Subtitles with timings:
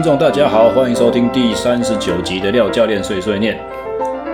[0.00, 3.60] 各位听众，大家好，欢迎收听第三十九集的廖教练碎碎念。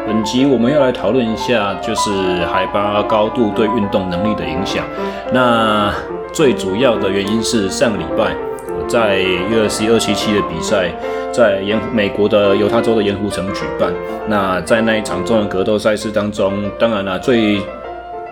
[0.07, 2.09] 本集我们要来讨论一下，就是
[2.45, 4.85] 海拔高度对运动能力的影响。
[5.33, 5.93] 那
[6.33, 8.33] 最主要的原因是上个礼拜
[8.69, 10.89] 我在 UFC 二七七的比赛，
[11.33, 13.93] 在盐湖美国的犹他州的盐湖城举办。
[14.29, 17.61] 那在那一场中文格斗赛事当中，当然了，最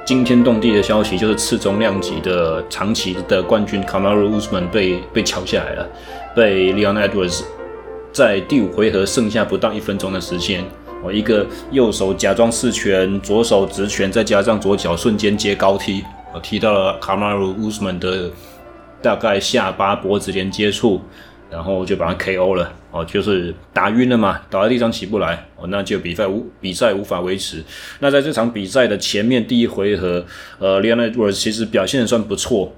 [0.04, 5.88] 惊天动地的消息就是次中量级的长期的冠军 Kamaru Usman 被被敲下来了，
[6.34, 7.42] 被 Leon Edwards
[8.12, 10.64] 在第五回合剩下不到一分钟的时间，
[11.02, 16.02] 我一个右手假装刺拳，左手直拳，再加上左脚瞬间接高踢，
[16.34, 18.30] 我踢到了 Kamaru Usman 的
[19.00, 21.00] 大概下巴脖子连接处。
[21.50, 27.62] 然后就把他 KO 了哦，就是打晕了嘛，倒在地上起不来哦，那就比赛无比赛无法维持。
[28.00, 30.24] 那在这场比赛的前面第一回合，
[30.58, 32.72] 呃，Leon Edwards 其实表现的算不错，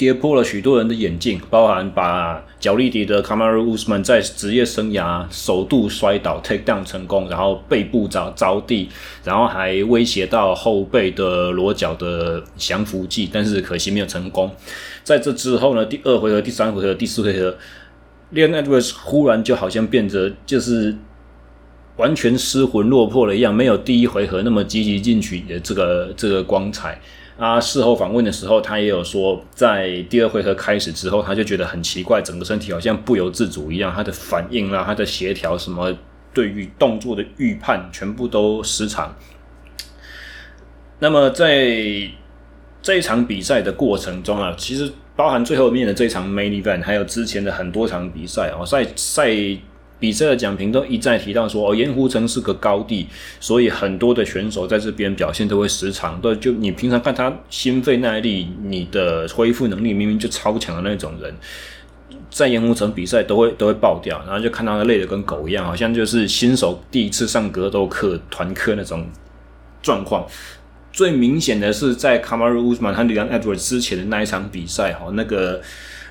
[0.00, 8.88] 跌破了许多人的眼镜，包含把角力底的 Kamaru Usman 在职业生涯首度摔倒 take down 成功，然后背部着着地，
[9.22, 14.50] 然后还威胁到后背的裸脚的降服技，但是可惜没有成功。
[15.04, 17.54] 在这之后呢，第二回合、第三回合、第四回合。
[18.32, 20.96] Leon Edwards 忽然就好像变得就是
[21.98, 26.98] 完全失魂落魄了一样，没有第一回合那么积极进取的这个这个光彩
[27.40, 27.60] 他。
[27.60, 35.92] 事后访问的时候，他也有说，在第二回合开始之后，他就觉得很奇怪，整个身体好像不由自主一样，他的反应啦、他的协调什么，
[36.32, 39.16] 对于动作的预判全部都失常。
[41.00, 41.66] 那么在
[42.80, 44.92] 这一场比赛的过程中啊，其实。
[45.16, 49.28] 包含最后面的这场 Main Event，还有之前的很多场比赛哦，赛赛
[50.00, 53.06] 比赛的奖评都一再提到说，哦，盐湖城是个高地，
[53.38, 56.20] 所以很多的选手在这边表现都会失常。
[56.20, 61.32] 对，就你平常看他心肺耐力、你的恢复能力明明就超强的那种人，
[62.30, 69.06] 在盐湖城比赛都会都会爆掉，然后就看到他累得跟狗一样，好像就是新手第一次上格斗课团课那种
[69.82, 70.26] 状况。
[70.92, 75.60] 最明显的是在 Kamaru Usman 和 Leon Edwards 之前的那一场比赛，哈，那个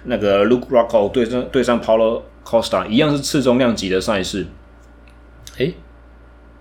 [0.05, 4.47] 那个 Luke Rockhold 对上对上保罗 Costa 一样是次重量级的赛事，
[5.57, 5.75] 诶，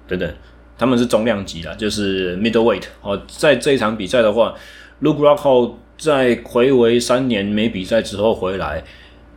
[0.07, 0.35] 等等，
[0.77, 4.55] 他们是中量级啦，就是 Middleweight 哦，在这一场比赛的话
[5.01, 8.85] ，Luke Rockhold 在睽违三年没比赛之后回来，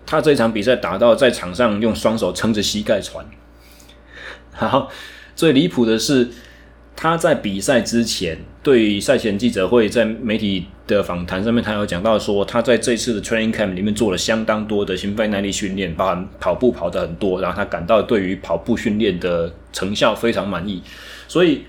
[0.06, 3.26] 他这一场比赛打到在场上用双手撑着膝盖传，
[4.60, 4.90] 然后
[5.36, 6.30] 最离谱的是。
[6.96, 20.84] 他在比赛之前，对赛前记者会，在媒体的访谈上面，他有讲到说，他在这次的 training camp 里面做了相当多的心肺耐力训练，包含跑步跑得很多，然后他感到对于跑步训练的成效非常满意。
[21.28, 21.64] 所以，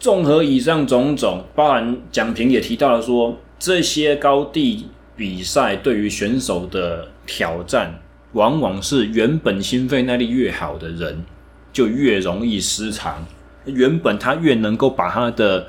[0.00, 8.00] 综合以上种种，包含讲评也提到了说，这些高地比赛对于选手的挑战，
[8.32, 11.24] 往往是原本心肺耐力越好的人，
[11.72, 13.24] 就越容易失常。
[13.74, 15.66] 原本他越能够把他的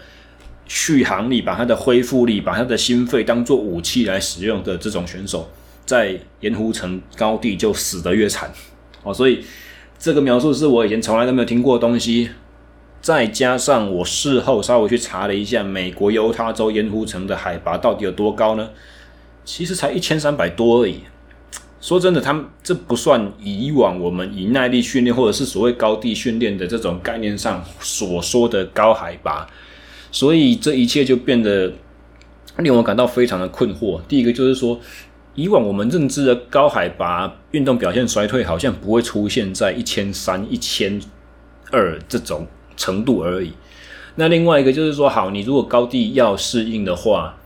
[0.65, 5.49] 续航力、把他的恢复力、把他的心肺当做武器来使用的这种选手，
[5.85, 8.51] 在盐湖城高地就死得越惨
[9.03, 9.13] 哦。
[9.13, 9.43] 所以
[9.97, 12.29] 这个描述是我以前从来都没有听过的东西。
[13.01, 18.69] 再加上我事后稍微去查了一下，美国犹他州盐湖城的海拔到底有多高呢？
[19.45, 20.99] 其实才一千三百多而已。
[21.81, 29.47] 说真的，他们这不算以往我们以耐力训练或者是所谓高地训练的这种概念上所说的高海拔，
[30.12, 31.72] 所以这一切就变得
[32.57, 34.01] 令我感到非常的困惑。
[34.09, 34.78] 第一个就是说，
[35.35, 41.01] 以往我们认知的高海拔运动表现衰退，好像不会出现在一千三、一千
[41.72, 43.53] 二这种程度而已。
[44.16, 47.38] 那另外一个就是说，好，你如果高地要适应的话。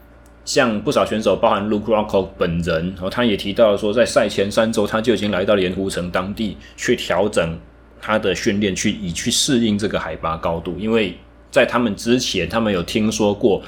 [0.45, 7.57] 像不少选手，包含 Luke Rockhold 本人，然后他也提到说，在赛前三周他就已经来到盐湖城当地去调整
[8.01, 10.75] 他的训练，去以去适应这个海拔高度。
[10.77, 11.17] 因为
[11.49, 13.63] 在他们之前，他们有听说过，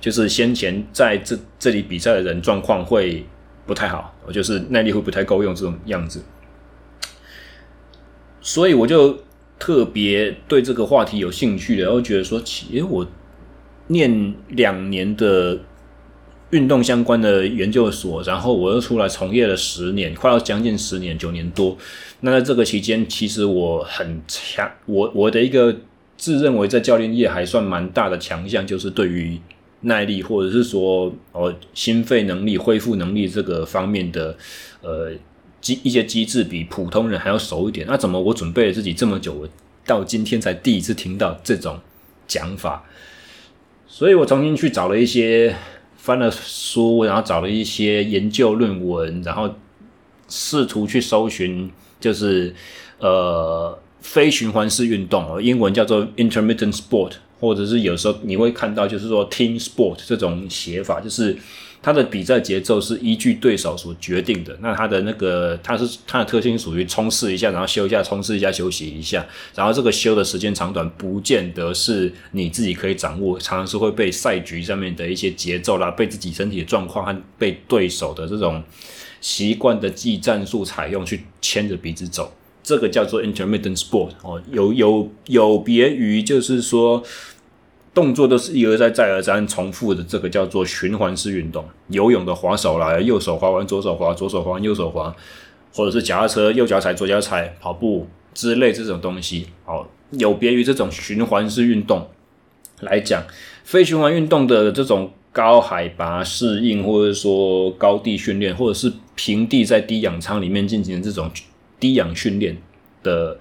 [0.00, 3.26] 就是先前在这这里比赛的人状况会
[3.66, 6.22] 不太好，就是耐力会不太够用这种样子。
[8.40, 9.18] 所以我就
[9.58, 13.04] 特别对这个话题有兴趣的，然后觉得说，其实我
[13.88, 15.58] 念两年的。
[16.50, 21.78] 运动相关的研究所，然后我又出来从业了十年，快要将近十年，九年多。
[22.22, 25.76] 那在这个期间，其实我很强，我我的一个
[26.16, 29.38] 自认为在教练业还算蛮大的强项，就是对于
[29.82, 34.36] 耐力或者是说哦心肺能力、恢复能力这个方面的
[34.82, 35.12] 呃
[35.60, 37.86] 机一些机制，比普通人还要熟一点。
[37.88, 39.48] 那怎么我准备了自己这么久，我
[39.86, 41.78] 到今天才第一次听到这种
[42.26, 42.84] 讲法？
[43.86, 45.54] 所以我重新去找了一些。
[46.02, 49.54] 翻了书，然后找了一些研究论文，然后
[50.28, 51.70] 试图去搜寻，
[52.00, 52.54] 就是
[52.98, 61.36] 呃非循环式运动，英文叫做 intermittent sport，或者是有时候你会看到就是说 team sport 这种写法，就是。
[61.82, 64.54] 它的比赛节奏是依据对手所决定的。
[64.60, 69.26] 那它的那个，它是它的特性属于冲刺一下，然后休一下，冲刺一下，休息一下。
[69.54, 78.62] 然后这个休的时间长短，不见得是你自己可以掌握，常常是会被赛局上面的一些节奏啦，被自己身体的状况和被对手的这种
[79.22, 82.32] 习惯的技战术采用去牵着鼻子走。
[82.62, 87.02] 这个叫做 intermittent sport 哦，有有有别于就是说。
[87.92, 91.64] 动作都是一而再、再而三重复的，这个叫做循环式运动。
[91.88, 95.14] 游泳的划手来，右手划完，左手划，左手划，右手划，
[95.74, 99.48] 或者是脚踏车，右脚踩，左脚踩，跑步之类这种东西。
[99.64, 102.08] 好，有别于这种循环式运动
[102.78, 103.24] 来讲，
[103.64, 111.28] 非循环运动的这种高海拔适应，或者说高地训练，或者是平地在低氧舱里面进行这种
[111.80, 112.56] 低氧训练
[113.02, 113.36] 的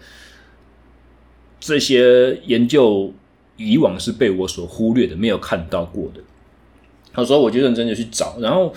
[1.59, 3.13] 这些研究。
[3.59, 6.21] 以往是被我所忽略的，没有看到过的。
[7.11, 8.73] 他说：“我就认真的去找，然后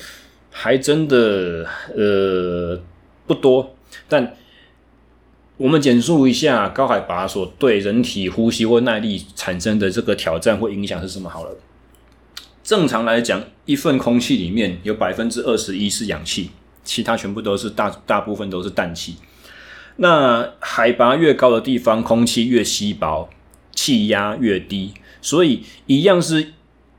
[0.51, 1.65] 还真的
[1.97, 2.79] 呃
[3.27, 3.75] 不多。
[4.09, 4.35] 但
[5.57, 11.57] 我们简述一下高海拔所对人体呼吸或耐力产生的这个挑战或影响是什么好了。
[12.65, 16.51] 正常来讲，一份空气里面有百分之二十一是氧气，
[16.83, 19.17] 其他全部都是大大部分都是氮气。
[19.97, 23.29] 那海拔越高的地方，空气越稀薄。”
[23.75, 26.53] 气压越低，所以一样是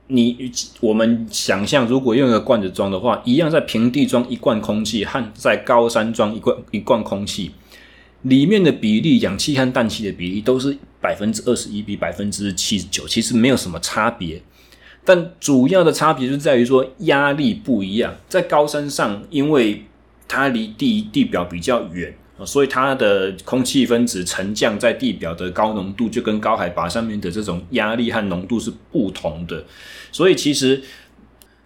[0.08, 7.52] 你我们想象，如果用一个罐子装的话，一样在平地装一罐空气和在高山装一罐一罐空气，
[8.24, 14.42] 里面的比例，氧气和氮气的比例都是百分之二十一比百分之七十九，其实没有什么差别。
[15.06, 19.84] 但主要的差别就在于说压力不一样，在高山上，因为
[20.28, 22.14] 它离地地表比较远。
[22.46, 29.64] 所以它的空气分子沉降在地表的高浓度，就跟高海拔上面的这种压力和浓度是不同的。
[30.12, 30.82] 所以其实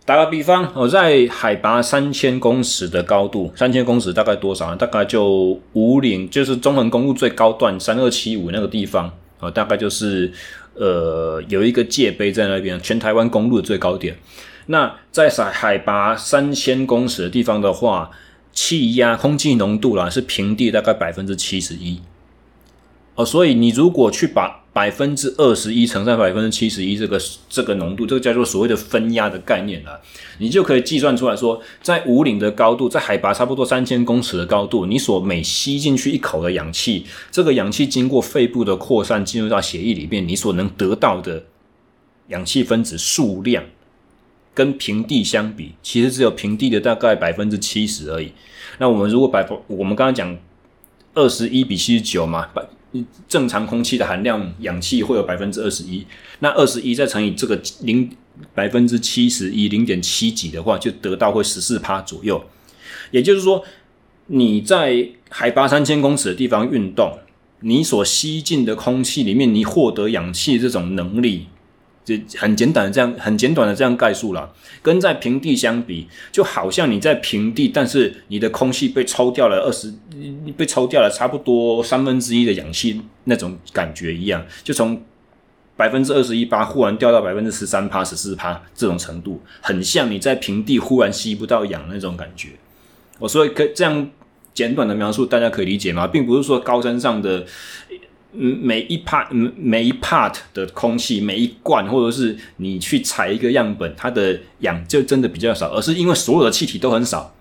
[0.05, 4.75] 打个比方，我在海拔三千公尺的高度，三千公尺大概多少呢？
[4.75, 10.31] 大概就五岭，就是中横公路最高段三二七五那个地方啊，大概就是
[10.75, 14.17] 呃有一个界碑在那边，全台湾公路的最高点。
[14.67, 18.11] 那在海海拔三千公尺的地方的话，
[18.57, 22.01] 气压、空气浓度啦，是平地大概百分之七十一
[23.13, 30.01] 哦，所以你如果去把百分之二十一乘上百分之七十一这个这个浓度，这个叫做所谓的分压的概念啦，
[30.39, 41.43] 你就可以计算出来说，在五岭的高度，在海拔差不多三千公尺的高度，你所每吸进去一口的氧气，这个氧气经过肺部的扩散进入到血液里面，你所能得到的
[42.29, 43.63] 氧气分子数量。
[44.57, 48.31] 跟平地相比，其实只有平地的大概百分之七十而已。
[48.79, 50.35] 那我们如果百分，我们刚刚讲
[51.13, 52.65] 二十一比七十九嘛，百
[53.29, 56.03] 正常空气的含量氧气会有百分之二十一，
[56.39, 58.09] 那二十一再乘以这个零
[58.55, 62.43] 百分之七十一零点七几的话，就得到会十四趴左右。
[63.11, 63.63] 也就是说，
[64.25, 67.19] 你在海拔三千公尺的地方运动，
[67.59, 71.45] 你所吸进的空气里面，你获得氧气这种能力。
[72.07, 74.49] 就很简短的这样，很简短的这样概述了。
[74.81, 79.93] 跟在平地相比，就好像你在平地，但是你的空气被抽掉了二十，
[80.55, 85.03] 被抽掉了差不多三分之一的氧气那种感觉一样，就从
[85.75, 92.51] 百分之二十一八忽然掉到百分之十三趴、十四趴这种程度，很像你在平地忽然吸不到氧那种感觉。
[93.19, 94.09] 我所以可这样
[94.53, 96.07] 简短的描述，大家可以理解吗？
[96.07, 97.45] 并不是说高山上的。
[98.39, 99.27] 嗯，每一 part，
[99.57, 107.33] 每一 part 的空气，每一罐，或者是你去采一个样本，它的氧就真的比较少，而是因为所有的气体都很少，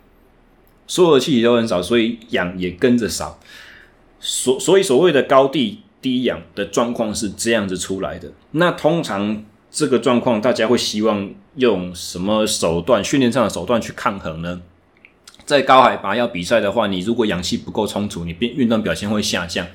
[0.86, 3.38] 所有的气体都很少，所以氧也跟着少。
[4.18, 8.32] 所所以所谓的高地低氧的状况是这样子出来的。
[8.52, 14.62] 那通常这个状况，大家会希望用什么手段，训练上的手段去抗衡呢？
[15.44, 19.66] 在高海拔要比赛的话，你如果氧气不够充足，你变运动表现会下降。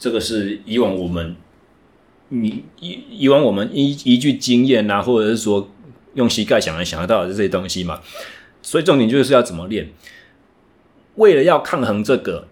[0.00, 1.36] 这个是以往我们，
[2.30, 5.70] 你以以往我们依依据经验啊，或者是说
[6.14, 8.00] 用膝盖想来想得到的这些东西嘛，
[8.62, 9.90] 所以重点就是要怎么练。
[11.16, 12.48] 为了要抗衡这个，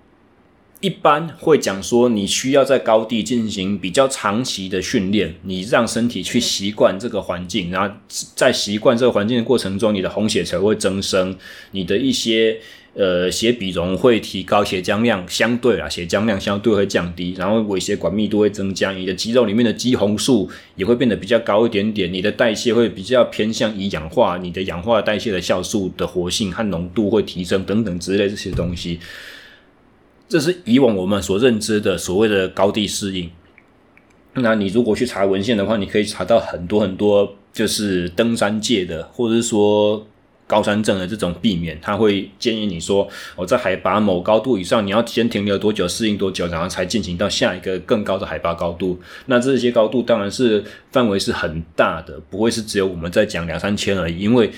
[0.81, 7.97] 一般会讲说，你需要在高地进行比较长期的训练，你让身体去习惯这个环境，然后
[8.35, 11.35] 在习惯这个环境的过程中，你的红血球会增生，
[11.71, 12.61] 你的一些
[12.99, 28.99] 呃血比容会提高，血浆量相对啊，血浆量相对会降低，然后微血管密度会增加，你的肌肉里面的肌红素也会变得比较高一点点，你的代谢会比较偏向于氧化，你的氧化代谢的酵素的活性和浓度会提升等等之类这些东西。
[30.29, 33.31] 这是以往我们所认知的所谓的高地适应。
[34.35, 40.07] 那你如果去查文献的话，你可以查到很多很多，就是登山界的，或者是说
[40.49, 48.99] 高山症的这种避免，他会建议你说，我在海拔某高度以上，你要先停留多久，适应多久，然后才进行到下一个更高的海拔高度。
[49.27, 54.51] 那这些高度当然是范围是很大的，不会是只有我们在讲两三千而已，因为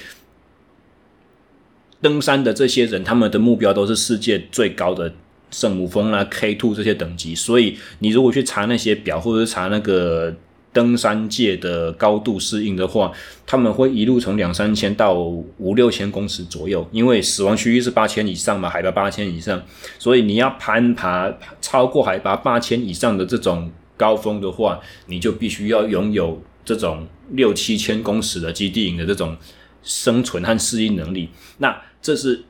[2.01, 5.13] 登山的这些人，他们的目标都是世界最高的。
[5.53, 10.33] 圣母峰啊 K Two 这些等级，所以你如果去查那些表，或者是查那个
[10.73, 13.13] 登山界的高度适应的话，
[13.47, 19.61] 他们会一路从两三千到五六千公尺左右，因为死亡区域是八千以上嘛，海拔八千以上，
[19.99, 29.37] 所以你要攀爬超过海拔八千以上的这种高峰的话，你就必须要拥有这种六七千公尺的基地营的这种
[29.83, 31.29] 生存和适应能力。
[31.59, 32.45] 那这是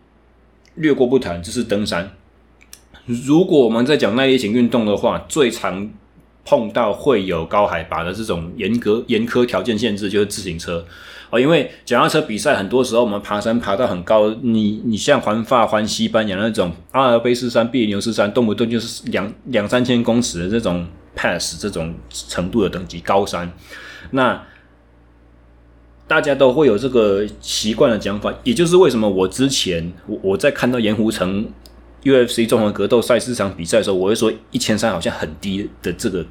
[0.75, 2.13] 略过不谈，这是登山。
[3.07, 5.91] 如果我们在讲耐力型运动的话，最常
[6.45, 10.85] 碰到会有高海拔的这种严格严苛条件限制，就是自行车
[11.31, 11.39] 哦。
[11.39, 23.53] 因为脚踏车比赛很多时候我们爬山爬到很高，你你像环法、环西班牙那种阿尔卑斯山、比牛斯山，动不动就是两两三千公尺的这种 pass 这种程度的等级高山，
[24.11, 24.43] 那
[26.09, 31.47] 大家都会有这个习惯的讲法，也就是为什么我之前我我在看到盐湖城。
[32.03, 36.25] UFC 综合格斗赛事场比赛的时候，我会说一千三好像很低的这个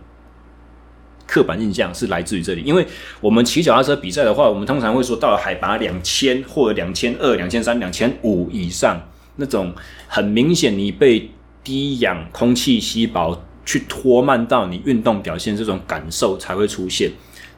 [1.27, 2.83] 刻板印象是来自于这里，因为
[3.21, 8.99] 我们骑脚踏车比赛的话，我们通常会说到了海拔两千或者两千二、两千三、两千五以上，
[9.35, 9.71] 那种
[10.07, 11.29] 很明显你被
[11.63, 17.11] 低氧空气稀薄去拖慢到你运动表现这种感受才会出现。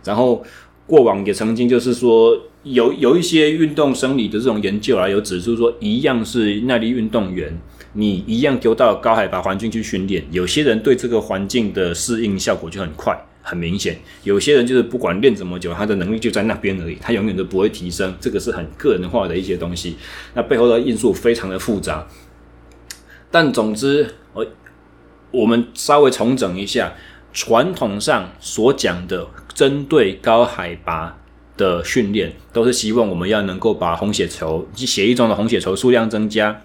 [0.04, 0.44] 然后
[0.86, 7.58] 过往也曾经就是说有有一些运动生理的这种研究啊，有指出说一样是耐力运动员。
[7.94, 13.94] 你一样丢到高海拔环境去训练，有些人对这个环境的适应效果就很快，很明显；
[14.24, 18.16] 有些人就是不管练怎么久，他的能力就在那边而已，他永远都不会提升。
[18.22, 19.98] 这个是很个人化的一些东西，
[20.34, 22.08] 那背后的因素非常的复杂。
[23.30, 24.48] 但总之，我
[25.32, 26.94] 我们稍微重整一下，
[27.34, 31.18] 传统上所讲的针对高海拔
[31.58, 36.62] 的训练，都是希望我们要能够把红血球及血液中的红血球数量增加。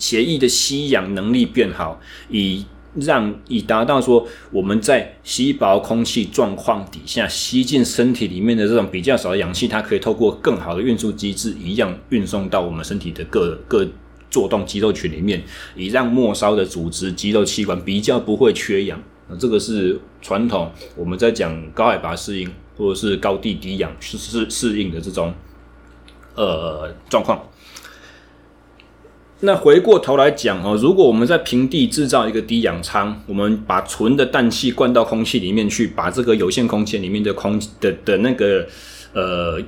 [0.00, 2.66] 血液的吸氧能力变好，以
[2.96, 13.86] 让以达到说我们在稀薄空气状况底下吸进身体里面的这种比较少的氧气，它可以透过更好的运输机制，一样运送到我们身体的各各
[14.28, 15.40] 作动肌肉群里面，
[15.76, 19.00] 以让末梢的组织、肌肉器官比较不会缺氧。
[19.28, 25.32] 那这个是传统我们在讲高海拔适应或者是高地低氧适适适应的这种
[26.34, 27.40] 呃状况。
[29.42, 38.66] 那回过头来讲哦，如果我们在平地制造一个低氧舱，我们把纯的氮气灌到空气里面去，把这个有限空间里面的空的的那个
[39.14, 39.58] 呃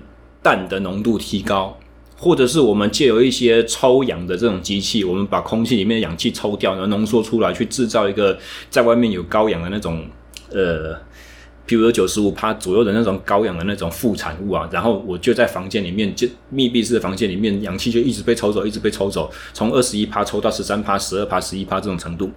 [0.42, 1.78] 氮的浓度提高，
[2.16, 8.38] 或者是我们借由一些抽氧的这种机器，我们把空气里面的氧气抽掉，然后浓缩出来，去制造一个
[8.68, 10.04] 在外面有高氧的那种
[10.52, 10.94] 呃。
[11.64, 22.30] 比如说九十五趴左右的那种高氧的那种副产物啊，然后我就在房间里面，就密闭式的房间里面，氧气就一直被抽走，一直被抽走，从二十一趴抽到十三趴、十二趴、十一趴这种程度，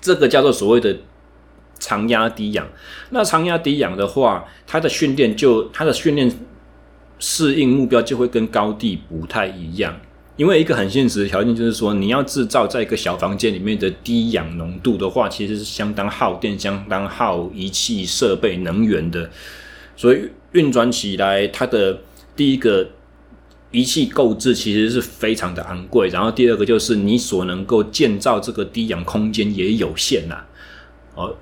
[0.00, 0.96] 这个叫做所谓的
[1.78, 2.66] 长压低氧。
[3.10, 6.32] 那长压低氧的话，它的训练就它的训练
[7.18, 10.00] 适应目标就会跟高地不太一样。
[10.36, 19.30] 因为一个很现实的条件就是说，你要制造在一个小房间里面的低氧浓度的话，其实是相当耗电、相当耗仪器设备能源的。
[19.96, 22.00] 所以运转起来，它的
[22.34, 22.88] 第一个
[23.70, 26.08] 仪器购置其实是非常的昂贵。
[26.08, 30.42] 然后第二个就是你所能够建造这个低氧空间也有限呐，
[31.14, 31.36] 哦。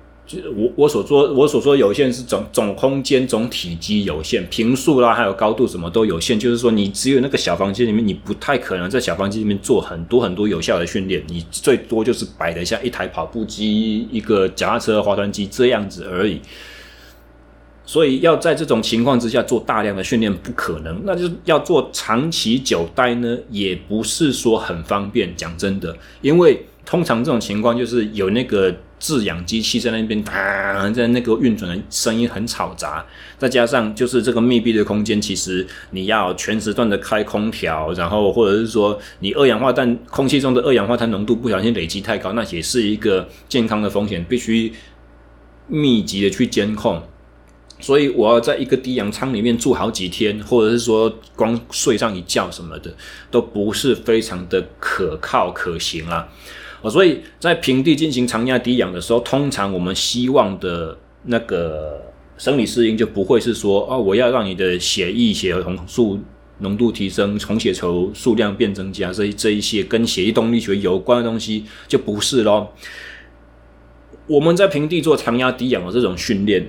[0.55, 16.39] 我我所说我所说有限是总总空间总体积有限，平数啦还有高度什么都有限，就是说你只有那个小房间里面，你不太可能在小房间里面做很多很多有效的训练，你最多就是摆得下一台跑步机、一个脚踏车、划船机这样子而已。
[17.85, 25.35] 所以要在这种情况之下做大量的训练不可能，那就要做长期久待呢，也不是说很方便。
[25.35, 28.73] 讲真的，因为通常这种情况就是有那个
[29.03, 33.05] 制氧机器在那边打，在那个运转的声音很嘈杂，
[33.37, 44.71] 再加上就是这个密闭的空间，其实你要全时段的开空调，然后或者是说你二氧化碳空气中的二氧化碳浓度不小心累积太高，那也是一个健康的风险，必须
[45.67, 47.03] 密集的去监控。
[47.81, 52.95] 所以我要在一个低氧舱里面住好几天，或者是说光睡上一觉什么的，
[53.29, 56.29] 都不是非常的可靠可行啊。
[56.89, 62.01] 所以在平地进行长压低氧的时候，通常我们希望的那个
[62.37, 66.19] 生理适应就不会是说，哦，我要让你的血液血红素
[66.59, 72.73] 浓度提升，红血球数量变增加，这这一些跟血液动力学有关的东西就不是咯。
[74.27, 76.65] 我们在平地做长压低氧的这种训练，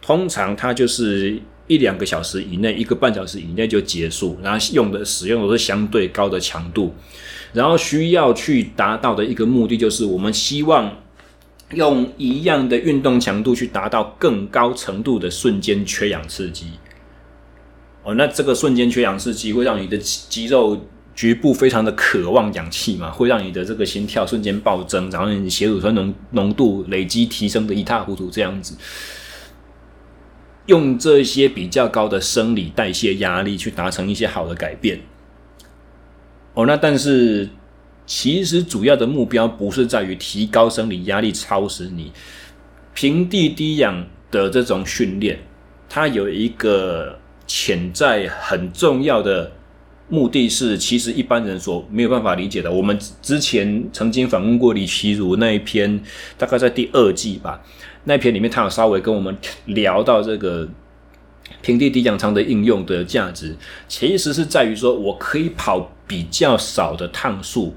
[0.00, 6.94] 通常它就是一两个小时以内，一个半小时以内就结束，然后用的使用的是相对高的强度。
[7.52, 10.90] 然后需要去达到的一个目的，就是我们希望
[11.72, 16.66] 用一样的运动强度去达到更高程度的瞬间缺氧刺激。
[18.02, 20.80] 哦，那这个瞬间缺氧刺激会让你的肌肉
[21.14, 28.76] 局部非常的渴望氧气嘛，会让你的这个心跳瞬间暴增，然后你血乳酸浓浓度累积提升的一塌糊涂，这样子。
[30.66, 35.00] 用这些比较高的生理代谢压力去达成一些好的改变。
[36.56, 37.46] 哦，那但是
[38.06, 42.10] 其实主要的目标不是在于提高生理压力，超时你。
[42.94, 45.38] 平地低氧的这种训练，
[45.86, 49.52] 它有一个潜在很重要的
[50.08, 52.72] 目的是，其实一般人所没有办法理解的。
[52.72, 56.02] 我们之前曾经访问过李奇儒那一篇，
[56.38, 57.62] 大概在第二季吧，
[58.04, 59.36] 那篇里面他有稍微跟我们
[59.66, 60.66] 聊到这个。
[61.62, 63.56] 平地低氧舱的应用的价值，
[63.88, 67.74] 其实是在于说，我可以跑比较少的趟数，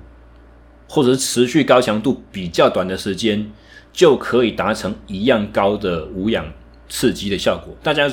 [0.87, 3.51] 或者是持续高强度比较短的时间，
[3.91, 6.45] 就可以达成一样高的无氧
[6.87, 7.75] 刺激的效果。
[7.83, 8.11] 大家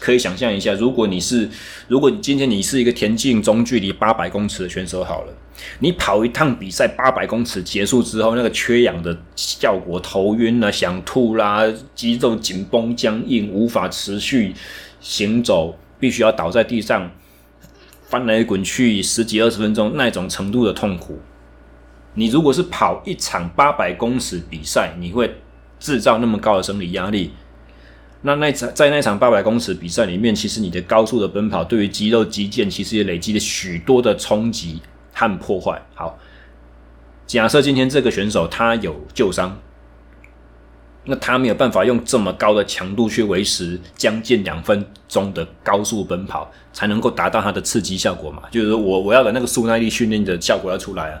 [0.00, 1.48] 可以想象一下，如果你是，
[1.88, 5.32] 如果今天你是一个田径中距离八百公尺的选手，好了，
[5.78, 14.54] 你跑一趟比赛八百公尺结束之后，那个缺氧的效果，头晕啦、想吐啦、肌肉紧绷僵硬，无法持续。
[15.00, 17.10] 行走必须要倒在地上
[18.04, 21.18] 翻来滚去十几二十分钟，那种程度的痛苦。
[22.14, 25.36] 你如果是跑一场八百公尺比赛，你会
[25.78, 27.32] 制造那么高的生理压力。
[28.22, 34.80] 那那场在那场八百公尺比赛里面，其实你的高速的奔跑对于肌肉肌腱其实也累积了许多的冲击
[35.12, 35.80] 和破坏。
[35.94, 36.18] 好，
[37.26, 39.58] 假设今天这个选手他有旧伤。
[41.06, 48.42] 那他没有办法用这么高的强度去维持将近两分钟的高速奔跑，才能够达到它的刺激效果嘛？
[48.50, 51.20] 就是我我要的那个速耐力训练的效果要出来啊。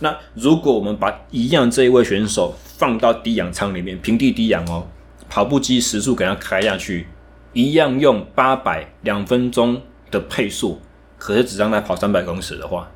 [0.00, 4.88] 那如果我们把一样这一位选手放到低氧舱里面，平地低氧哦，
[5.28, 7.06] 跑步机时速给他开下去，
[7.52, 9.80] 一样用八百两分钟
[10.10, 10.80] 的配速，
[11.16, 12.90] 可是只让他跑三百公尺的话，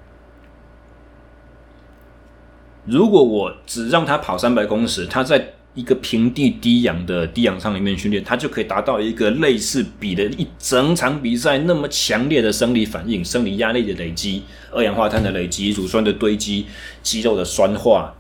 [2.84, 16.64] 如果我只让他跑三百公尺，他在一个平地低氧的低氧舱里面训练，它就可以达到一个类似比的一整场比赛那么强烈的生理反应、生理压力的累积、二氧化碳的累积、乳酸的堆积、
[17.02, 18.14] 肌肉的酸化、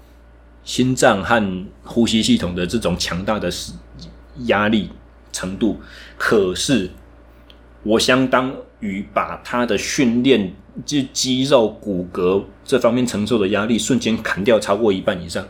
[0.64, 3.50] 心脏和呼吸系统的这种强大的
[4.44, 4.90] 压力
[5.32, 5.80] 程度。
[6.18, 6.90] 可是，
[7.82, 10.52] 我相当于把它的训练，
[10.84, 15.42] 就肌肉骨骼这方面承受的压力，瞬间砍掉超过一半以上。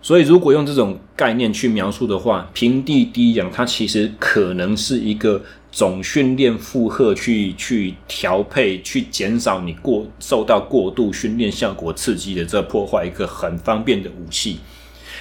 [0.00, 14.60] 所以，如果用这种概念去描述的话，平地低氧它其实可能是一个总训练负荷去去调配、去减少你过受到过度训练效果刺激的这破坏一个很方便的武器，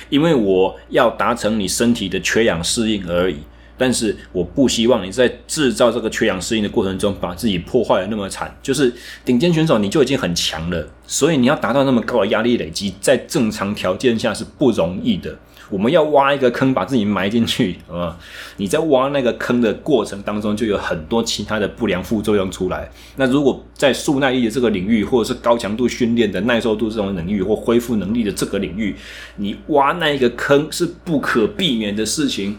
[0.10, 3.38] 因为我要达成你身体的缺氧适应而已。
[3.78, 8.54] 但是我不希望你在制造这个缺氧适应的过程中把自己破坏得那么惨。
[8.62, 8.92] 就是
[9.24, 15.38] 顶尖选手你就已经很强了，所以你要达到那么高的压力累积，在正常条件下是不容易的。
[15.70, 18.18] 我们要挖一个坑把自己埋进去啊！
[18.56, 22.90] 你在挖那个坑的过程当中，就有很多其他的不良副作用出来。
[23.18, 28.96] 那如果在速耐力的这个领域，或者是高强度训练的耐受度这种领域，或恢复能力的这个领域，
[29.36, 32.58] 你挖那一个坑是不可避免的事情。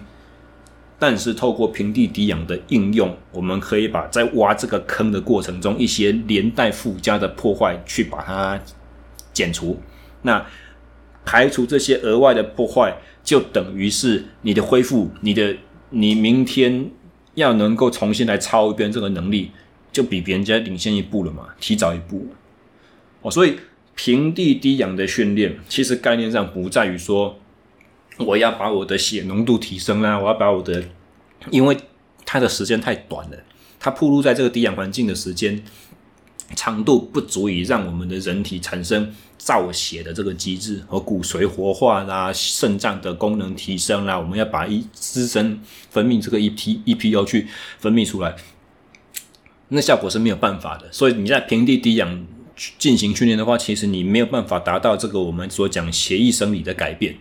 [0.98, 8.60] 但是透过平地低氧的应用，我们可以把在挖这个坑的过程中一些连带附加的破坏去把它
[9.32, 9.80] 减除。
[10.22, 10.44] 那
[11.24, 15.56] 排除这些额外的破坏，就等于是你的恢复，你的
[15.90, 16.90] 你明天
[17.34, 19.52] 要能够重新来抄一遍这个能力，
[19.92, 22.26] 就比别人家领先一步了嘛，提早一步。
[23.22, 23.56] 哦，所以
[23.94, 27.38] 平地低氧的训练，其实概念上不在于说
[28.18, 30.84] 我要把我的血浓度提升啦，我要把我的，
[31.50, 31.76] 因为
[32.24, 33.36] 它的时间太短了，
[33.80, 35.62] 它暴露在这个低氧环境的时间
[36.54, 47.46] 长度不足以让我们的人体产生造血的这个机制和骨髓活化啦，肾脏的功能提升啦，我们要把一自身分泌这个 EP EPO 去
[47.78, 48.34] 分泌出来，
[49.68, 50.90] 那效果是没有办法的。
[50.92, 52.26] 所以你在平地低氧。
[52.76, 57.14] 进行训练的话，其实你没有办法达到这个我们所讲血液生理的改变。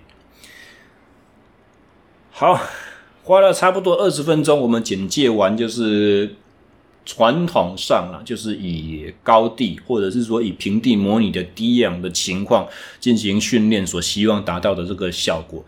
[2.40, 2.62] 好，
[3.24, 6.36] 花了差不多二十分钟，我们简介完就是
[7.04, 12.68] 传统上啊，就是以高地或者是说以平地模拟的低氧的情况
[13.00, 15.66] 进行训练所希望达到的这个效果。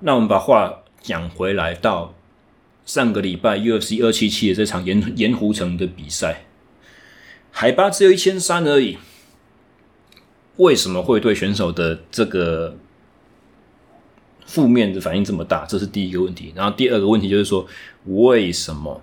[0.00, 2.16] 那我们把话讲回来，到
[2.84, 6.46] 上个礼拜 UFC 二七七的这场盐盐湖城的比赛。
[7.52, 8.98] 海拔只有一千三而已，
[10.56, 12.76] 为什么会对选手的这个
[14.50, 15.64] 负面的反应这么大？
[15.68, 16.52] 这是第一个问题。
[16.56, 17.64] 然后第二个问题就是说，
[18.06, 19.00] 为什么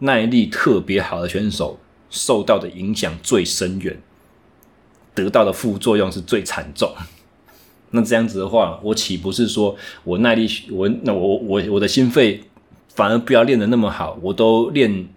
[0.00, 1.78] 耐力特别好的选手
[2.10, 3.98] 受到的影响最深远，
[5.14, 6.92] 得到的副作用是最惨重？
[7.92, 12.42] 那这样子的话，我岂不是说我耐力我那我我我的心肺
[12.94, 15.08] 反而不要练得那么好，我都练。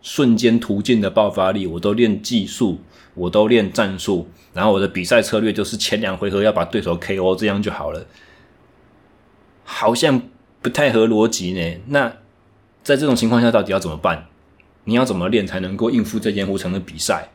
[0.00, 2.78] 瞬间途径的爆发力，我都练技术，
[3.14, 8.06] 我都练战术，然后我的比赛策略就是前两回合要把对手 KO，这样就好了。
[9.68, 10.22] 好像
[10.62, 11.80] 不太合逻辑呢。
[11.88, 12.08] 那
[12.82, 14.26] 在这种情况下，到底要怎么办？
[14.84, 17.28] 你要怎么练才能够应付这盐湖城的比赛？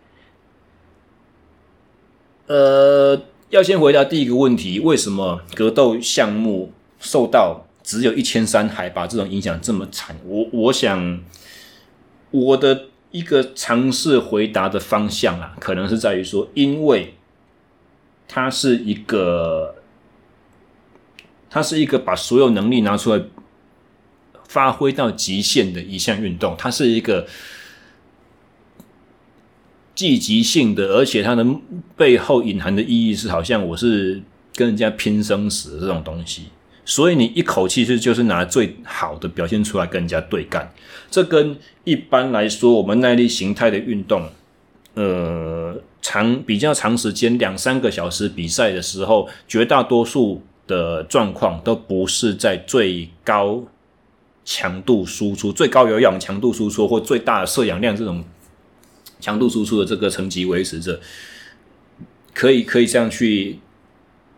[2.47, 10.17] 呃，要先回答第一个问题：为什么格斗项目受到只有一千三海拔这种影响这么惨？
[10.25, 11.21] 我我想。
[12.33, 17.13] 我的一个尝试回答的方向啊，可能是在于说，因为
[18.27, 19.75] 它是一个，
[21.53, 23.21] 它是一个把所有能力拿出来
[24.47, 27.27] 发挥到极限的一项运动，它是一个
[29.93, 31.45] 积极性的，而且它的
[31.95, 34.23] 背后隐含的意义是，好像我是
[34.55, 36.45] 跟人家拼生死的这种东西。
[36.85, 40.73] 所以你一口气是就是拿最好的表现出来跟人家对干，
[41.11, 44.27] 这跟一般来说我们耐力形态的运动，
[44.95, 53.63] 呃，长比较长时间两三个小时比赛的时候，绝大多数的状况都不是在最高
[54.45, 58.23] 强度输出、最高有氧强度输出或最大摄氧量这种
[59.19, 60.99] 强度输出的这个层级维持着，
[62.33, 63.59] 可以可以这样去。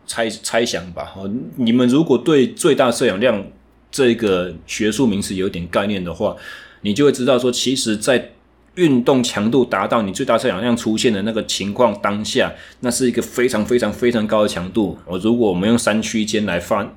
[0.07, 3.43] 猜猜想吧，哦，你们如果对最大摄氧量
[3.89, 6.35] 这个学术名词有点概念的话，
[6.81, 8.34] 你就会知道说，其实，在
[8.75, 14.97] 运动强度达到你最大摄氧量出现的那个情况当下，那是一个非常非常非常高的强度。
[15.05, 16.89] 哦，如果我们用三区间来分，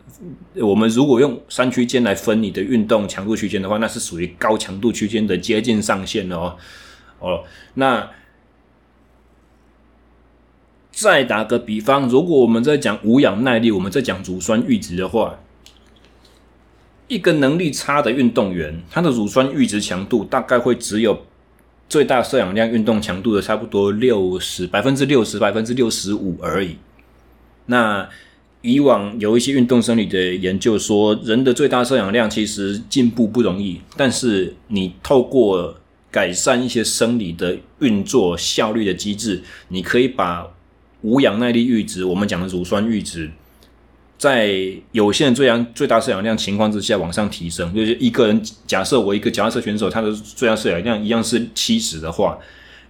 [0.54, 6.56] 我们如果用三区间来分你的运动强度区间的话，那是属于高强度区间的接近上限哦。
[7.18, 8.10] 哦，那。
[10.90, 15.38] 再打个比方，如果我们在讲无氧耐力，我们在讲乳酸阈值的话，
[17.06, 21.24] 一个能力差的运动员，他的乳酸阈值强度大概会只有
[21.88, 26.76] 最大摄氧量运动强度的差不多六十百分之六十百分之六十五而已。
[27.66, 28.08] 那
[28.60, 35.76] 以往有一些运动生理的研究说，人的最大摄氧量其实进步不容易，但是你透过
[36.10, 40.46] 改善一些生理的运作效率的机制，你可以把
[41.02, 43.30] 无氧耐力阈值，我们讲的乳酸阈值，
[44.18, 44.52] 在
[44.92, 47.72] 有限最氧最大摄氧量情况之下往上提升。
[47.72, 52.36] 就是一个人，假设我一个脚踏车选手，他的最大摄氧量一样是七十的话，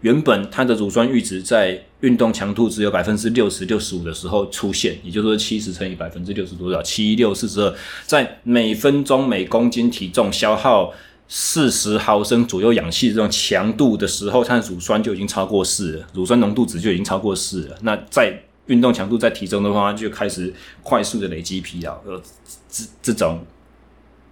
[0.01, 6.83] 原本他的乳酸阈值在运动强度只有百分之六十六十五的时候出现，也就是说七十乘以百分之六十多少？
[6.83, 7.75] 七六四十二，
[8.07, 10.93] 在每分钟每公斤体重消耗。
[11.31, 17.77] 四十毫升左右氧气这种强度的时候，它的乳酸就已经超过四了，乳酸浓度值就已经超过四了。
[17.83, 18.35] 那在
[18.69, 22.23] 运动强度在提升的话，就开始快速的累积疲劳，呃，
[22.71, 23.45] 这这种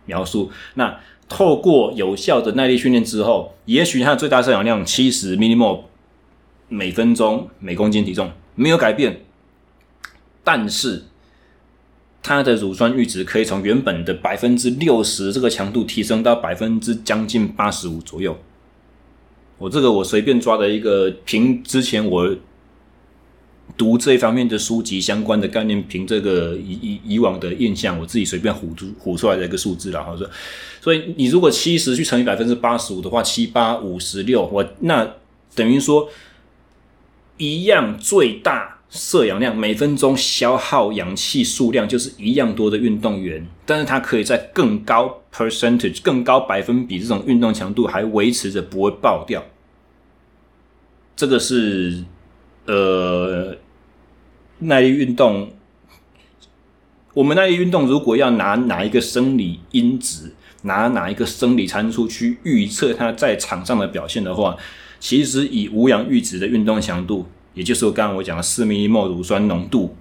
[0.06, 0.50] 描述。
[0.74, 5.82] 那透过有效的耐力训练之后，也许它的最大摄氧量七十 millimol
[6.68, 9.20] 每分钟每公斤体重没有改变，
[10.42, 11.02] 但是。
[12.28, 18.36] 它的乳酸阈值可以从原本的百分之六十这个强度提升到百分之将近八十五左右。
[19.58, 22.34] 我这个我随便抓的一个，凭之前我
[23.76, 30.28] 读这方面的书籍相关的概念，凭这个以以以往的印象，我自己随便唬出唬出来的一个数字然后说，
[30.80, 35.14] 所以你如果七十去乘以百分之八十五的话，七八五十六，我那
[35.54, 36.08] 等于说。
[37.38, 49.44] 一样最大摄氧量，每分钟消耗氧气数量就是一样多的运动员，但是他可以在更高 percentage、更高百分比这种运动强度还维持着不会爆掉。
[51.14, 52.04] 这个是
[52.64, 53.54] 呃
[54.58, 55.50] 耐力运动。
[57.14, 64.56] 我们耐力运动如果要拿哪一个生理因子，拿哪一个生理参数去预测它在场上的表现的话，
[65.00, 69.96] 其实以无氧阈值的运动强度，也就是我刚刚我讲的四 mmol 乳酸浓度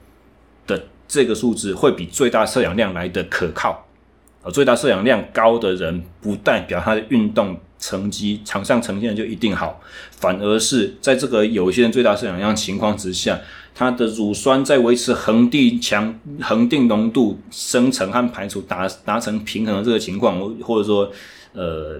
[0.67, 3.85] 的这个数字，会比最大摄氧量来的可靠。
[4.43, 13.39] 而最大摄氧量高的人，不代表他的运动成绩场上呈现的就一定好，反而是在这个有限最大摄氧量情况之下。
[13.77, 21.11] 它的乳酸在维持恒定强恒定浓度生成和排除达达成平衡的这个情况，或者说，
[21.51, 21.99] 呃，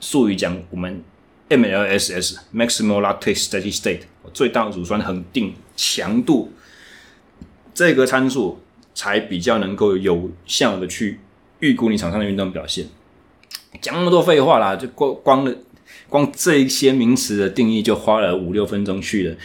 [0.00, 1.02] 术语讲我们
[1.48, 4.02] MLSS Maximal Lactate Steady State
[4.32, 6.52] 最大乳酸恒定强度
[7.74, 8.60] 这个参数，
[8.94, 11.18] 才比较能够有效的去
[11.58, 12.86] 预估你场上的运动表现。
[13.80, 15.52] 讲那么多废话啦，就光光了
[16.08, 19.36] 光这一些名词的定义就花了五六分钟去了。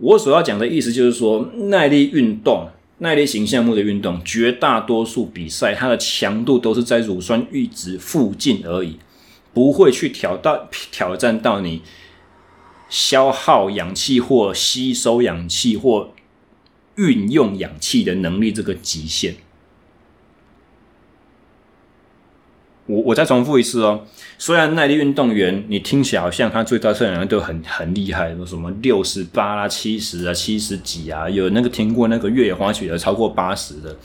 [0.00, 8.96] 我所要讲的意思就是说，耐力运动、耐力型项目的运动，绝大多数比赛它的强度都是在乳酸阈值附近而已，
[9.52, 11.82] 不会去挑到挑战到你
[12.88, 16.14] 消耗氧气或吸收氧气或
[16.96, 19.36] 运用氧气的能力这个极限。
[22.90, 24.00] 我我再重复一次哦，
[24.36, 33.96] 虽然耐力运动员你听起来好像他最大摄氧量都很很厉害，什么六十八啦、七十啊、七十几啊，有那个听过那个越野滑雪的超过八十的，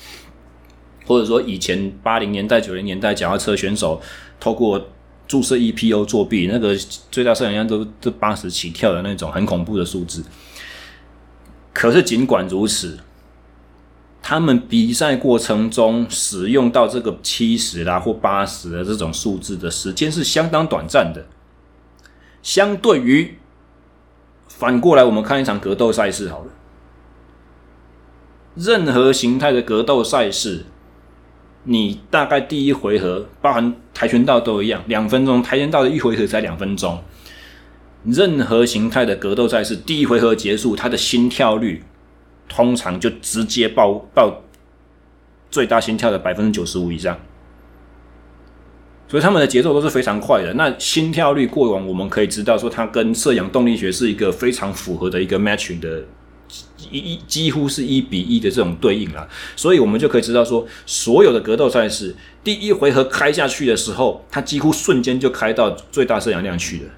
[1.05, 3.99] 或者说以前八零年代、九零年代脚踏车选手
[4.39, 4.89] 透过
[5.27, 6.75] 注射 EPO 作弊，那个
[7.09, 10.23] 最大摄氧量都都八十起跳的那种很恐怖的数字。
[11.73, 12.99] 可是尽管如此。
[14.27, 21.27] 他们比赛过程中使用到这个七十啦或八十的这种数字的时间是相当短暂的。
[22.41, 23.37] 相对于
[24.47, 26.47] 反过来，我们看一场格斗赛事好了。
[28.55, 30.65] 任何形态的格斗赛事，
[31.65, 35.43] 你大概第一回合，包含跆拳道都一样，两分钟。
[35.43, 36.99] 跆拳道的一回合才两分钟。
[38.03, 41.83] 任何形态的格斗赛事，第一回合结束，他的心跳率。
[42.47, 44.41] 通常就直接爆爆
[45.49, 47.17] 最大心跳的百分之九十五以上，
[49.07, 50.53] 所以他们的节奏都是非常快的。
[50.53, 56.03] 那心跳率过往我们可以知道说，它跟摄氧动力学是一个非常符合的一个 matching 的，
[56.91, 59.27] 一一几乎是一比一的这种对应啦。
[59.55, 66.89] 所以我们就可以知道说，所有的格斗赛事第一回合开下去的时候，它几乎瞬间就开到最大摄氧量去了。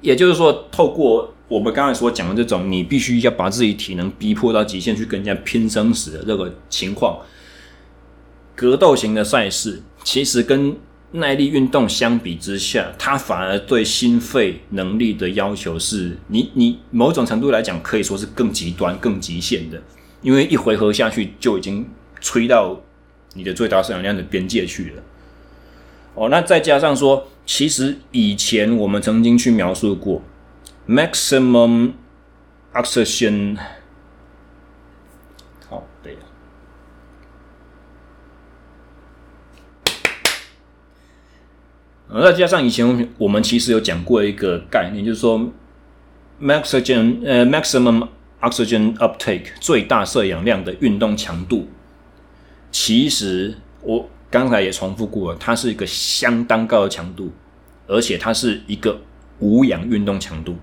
[0.00, 7.18] 也就是说，透过我们刚才所讲的这种，你必须要把自己体能逼迫到极限去跟人家拼生死的这个情况，
[8.54, 10.76] 格斗型的赛事其实跟
[11.12, 19.82] 耐力运动相比之下，它反而对心肺能力的要求是，你你某种程度来讲可以说是更极端、更极限的，
[20.20, 21.88] 因为一回合下去就已经
[22.20, 22.78] 吹到
[23.32, 25.02] 你的最大摄氧量的边界去了。
[26.14, 30.22] 哦，那再加上说，其实以前我们曾经去描述过。
[30.88, 31.92] Maximum
[32.72, 33.58] oxygen，
[35.68, 36.20] 好，对了。
[42.22, 45.52] 再加上以前我们其实有讲过一个概念，就是说
[46.40, 48.08] ，oxygen 呃，maximum
[48.40, 51.68] oxygen uptake 最大摄氧量的运动强度，
[52.70, 57.30] 其实我刚才也重复过了，它是一个相当高的强度，
[57.86, 59.02] 而且它是一个
[59.40, 60.56] 无氧运动强度。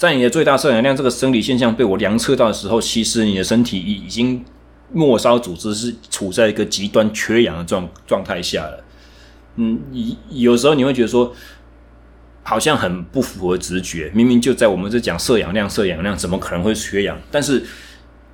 [0.00, 4.42] 在你的最大摄氧量这个生理现象被我量测到的时候，其实你的身体已经
[4.94, 8.82] 末梢组织是处在一个极端缺氧的状状态下了。
[9.56, 9.78] 嗯，
[10.30, 11.34] 有时候你会觉得说，
[12.42, 17.20] 好像很不符合直觉，明明就在我们这讲摄氧量，摄氧量怎么可能会缺氧？
[17.30, 17.62] 但是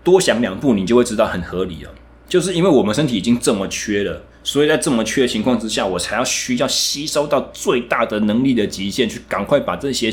[0.04, 1.90] 多想两步，你就会知道很合理了。
[2.28, 10.12] 就是因为我们身体已经这么缺了，所以在这么缺的情况之下，我才要需要吸收到最大的能力的极限，去赶快把这些。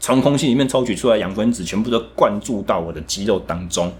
[0.00, 3.92] 从空气里面抽取出来氧分子，全部都灌注到我的肌肉当中。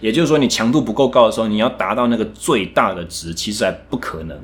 [0.00, 4.40] 也就是说，你强度不够高的时候，你要达到那个最大的值，其实还不可能。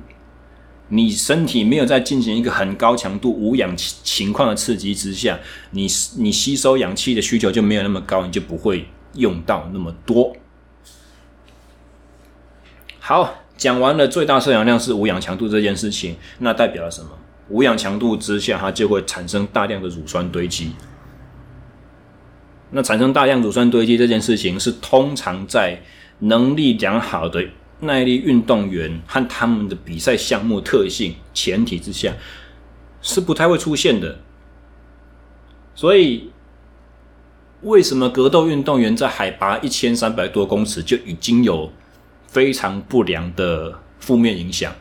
[0.89, 5.39] 你身体没有在进行一个很高强度无氧情况的刺激之下，
[5.71, 10.35] 你你吸收氧气的需求就没有那么高，你就不会用到那么多。
[12.99, 17.11] 好，讲完了最大摄氧量是无氧强度这件事情，那代表了什么？
[17.49, 20.73] 无氧强度之下，它就会产生大量的乳酸堆积。
[22.70, 25.81] 那产生大量乳酸堆积这件事情，是通常在
[26.20, 27.44] 能力良好的
[27.81, 32.12] 耐力运动员和他们的比赛项目特性前提之下，
[33.00, 34.18] 是不太会出现的。
[35.74, 36.31] 所以，
[37.62, 41.72] 为什么格斗运动员在海拔一千三百多公尺就已经有
[42.26, 44.72] 非常不良的负面影响？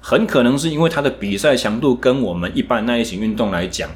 [0.00, 3.88] 很可能是因为他的比赛强度跟我们一般耐力型运动来讲。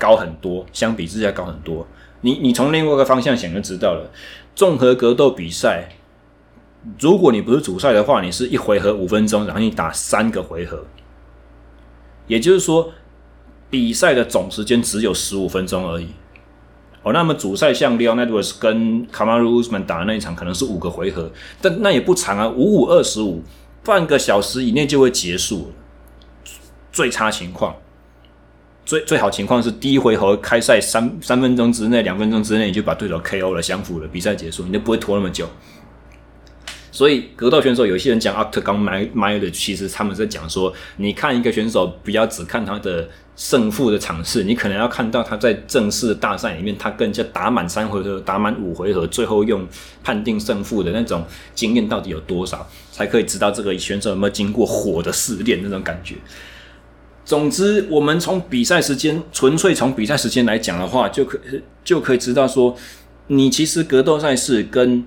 [0.00, 1.86] 高很多，相比之下高很多。
[2.22, 4.10] 你你从另外一个方向想就知道了。
[4.54, 5.90] 综合格斗比赛，
[6.98, 10.84] 如果你不是主赛的话，你是一回合五分钟，然后你打三个回合，
[12.26, 12.92] 也就是说，
[13.68, 16.08] 比赛的总时间只有十五分钟而已。
[17.02, 21.30] 哦，那么主赛像 Leon Edwards 跟 Kamaru Usman 打的那一场，可能是五个回合，
[21.62, 23.42] 但那也不长啊，五五二十五，
[23.82, 25.72] 半个小时以内就会结束，
[26.92, 27.74] 最差情况。
[28.90, 35.48] 最最好情况是第一回合开赛三三分钟之内，两分钟之内你就把对手 KO 了，降服了，比赛结束，你就不会拖那么久。
[36.90, 38.88] 所以格斗选手有些人讲 Octagon m
[39.24, 49.64] i n d 其实他们在讲说，你看一个选手，不要只看他的胜负的场次，你可能要看到他在正式的大赛里面，他跟人家打满三回合，打满五回合，最后用
[50.02, 51.24] 判定胜负的那种
[51.54, 56.16] 经验到底有多少，才可以知道这个选手有没有经过火的试炼那种感觉。
[57.30, 61.38] 总之，我们从比赛时间，纯粹从比赛时间来讲的话，就可
[61.84, 62.76] 就可以知道说，
[63.28, 65.06] 你其实格斗赛事跟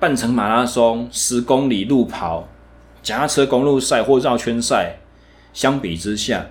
[0.00, 2.48] 半程马拉松、十公里路跑、
[3.04, 4.98] 夹车公路赛或绕圈赛
[5.52, 6.46] 相比之下，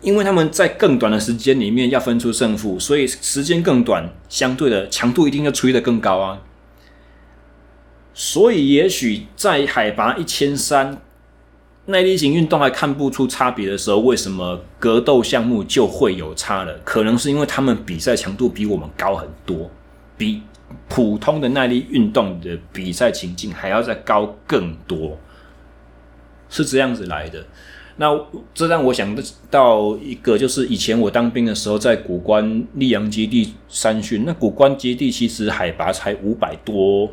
[0.00, 6.40] 因为他们在更短的时间里面要分出胜负，所以时间更短，相对的强度一定要吹得更高啊。
[8.12, 11.00] 所以，也许在海拔一千三。
[11.88, 16.76] 耐力型运动还看不出差别的时候，为什么格斗项目就会有差了？
[16.84, 19.70] 可能是因为他们比赛强度比我们高很多，
[20.16, 20.42] 比
[20.88, 25.16] 普通的耐力运动的比赛情境还要再高更多，
[26.48, 27.44] 是这样子来的。
[27.98, 28.08] 那
[28.52, 29.16] 这让我想
[29.48, 32.44] 到一个，就是以前我当兵的时候，在古关
[32.76, 37.08] 溧阳基地山训，那古关基地其实海拔才五百多。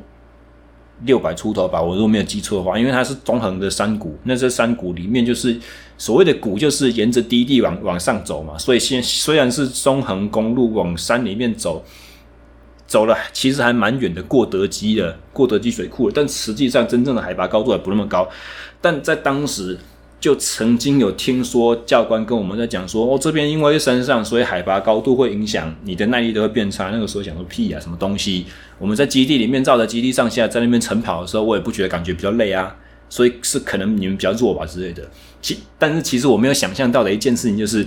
[1.06, 5.60] 六百出头吧，我如果没有记错的话，因为它是中横的山谷，那这山谷里面就是
[5.98, 11.84] 所谓的谷，就是沿着低地往往上走嘛，所以现虽然是中横公路往山里面走，
[12.88, 18.30] 走了其实还蛮远的，过德基的，过德基水库，但实际上真正的海拔高度还不那么高，
[18.82, 19.78] 但在当时。
[20.24, 26.92] 就曾经有听说教官跟我们在讲说，哦，这边因为山上，所以海拔高度会影响你的耐力都会变差。
[26.92, 28.46] 那个时候想说屁啊，什么东西？
[28.80, 32.74] 我们在基地里面照着基地上下在那边晨跑的时候，我也不觉得感觉比较累啊，
[33.10, 35.06] 所以是可能你们比较弱吧之类的。
[35.42, 37.86] 其但是其实我没有想象到的一件事情就是，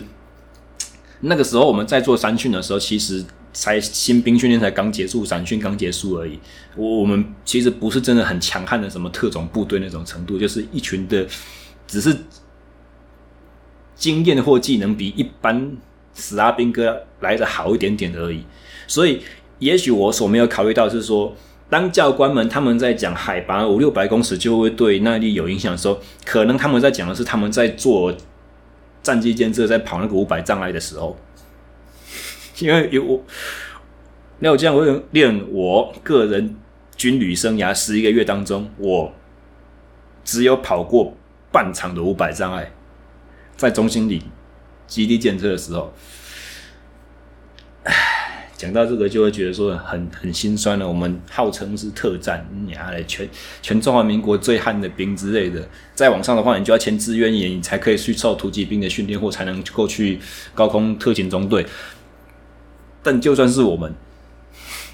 [1.20, 6.38] 那个时候我们在做山训的时候，其实才新兵训练才刚结束，山训刚结束而已。
[6.77, 11.27] 我我们其实不是真的很强悍的什么特种部队那种程度，就是一群的。
[11.87, 12.16] 只是
[13.94, 15.77] 经验或技能比一般
[16.12, 18.44] 死阿兵哥来的好一点点而已，
[18.87, 19.22] 所以
[19.59, 21.35] 也许我所没有考虑到是说，
[21.70, 28.14] 当教官们他们在讲海拔五六百公尺就会对耐力有影响的时候，可能他们在讲的是他们在做
[29.03, 31.16] 战机监测，在跑那个五百障碍的时候，
[32.61, 33.22] 因为有我，
[34.40, 36.57] 那我这样我练我个人
[36.96, 39.12] 军旅生涯十一个月当中，我
[40.25, 41.16] 只有跑过。
[41.56, 42.70] 半场的五百障碍，
[43.56, 44.22] 在中心里
[44.86, 45.90] 基地建设的时候，
[47.84, 50.86] 唉，讲到这个就会觉得说很很心酸了。
[50.86, 53.26] 我们号称是特战，你还全
[53.62, 60.20] 全中华民国最悍的兵之类的，再往上的话，你就要签志愿役，你才可以去受突击兵的训练，或才能够去
[60.54, 61.64] 高空特勤中队。
[63.02, 63.94] 但就算是我们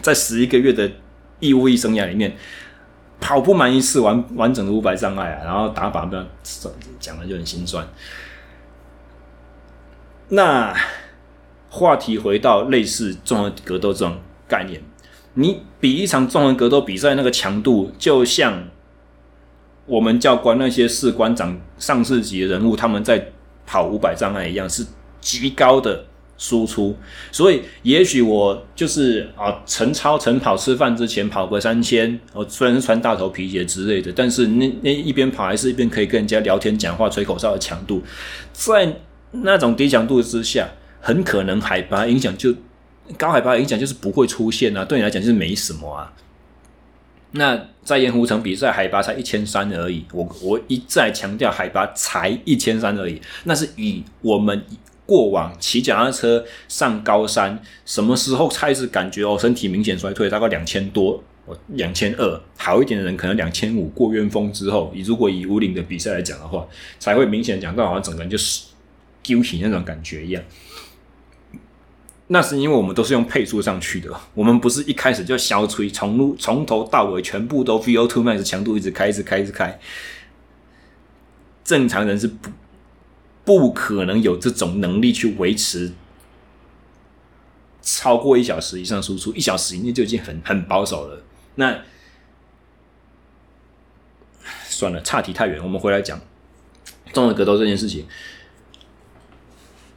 [0.00, 0.88] 在十一个月的
[1.40, 2.36] 义务役生涯里面。
[3.22, 6.26] 跑不满一次完完整的五百障碍啊，然后打靶不要
[6.98, 7.86] 讲的就很心酸。
[10.30, 10.74] 那
[11.70, 14.82] 话题回到类似综合格斗这种概念，
[15.34, 18.64] 你比一场综合格斗比赛那个强度，就像
[19.86, 23.28] 我们教官那些士官长、上士级的人物，他们在
[23.64, 24.84] 跑五百障碍一样，是
[25.20, 26.06] 极高的。
[26.38, 26.96] 输出，
[27.30, 38.02] 所以也许我就是啊，晨操晨跑吃饭之前跑个三千，我虽然是穿大头皮鞋之类的，但是那那一边跑还是一边可以跟人家聊天讲话吹口哨的强度，
[38.52, 38.96] 在
[39.30, 40.68] 那种低强度之下，
[41.00, 42.52] 很可能海拔影响就
[43.16, 46.12] 高海拔影响就是不会出现啊，对你来讲就是没什么啊。
[47.32, 54.64] 那在盐湖城比赛海拔才一千三而已，我我一再强调海拔才一千三而已，那是以我们。
[55.12, 60.30] 过往骑脚踏车上高山，什么时候开始感觉哦身体明显衰退？
[60.30, 61.22] 大概两千多，
[61.66, 63.88] 两千二，好一点的人可能两千五。
[63.88, 66.66] 过冤峰之后，以如果以五岭的比赛来讲的话，
[66.98, 68.62] 才会明显讲到好像整个人就是
[69.22, 70.42] 丢起那种感觉一样。
[72.28, 79.78] 那是因为我们都是用配速上去的，我们不是一开始就小吹，从从头到尾全部都 VO2 max 强度一直开，一直开，一直开。
[81.62, 82.48] 正常人是不
[83.44, 85.92] 不可能有这种能力去维持
[87.80, 91.22] 超过一小时以上输出，一小时以内就已经很很保守了。
[91.56, 91.82] 那
[94.64, 96.20] 算了，岔题太远，我们回来讲
[97.12, 98.06] 综合格斗这件事情。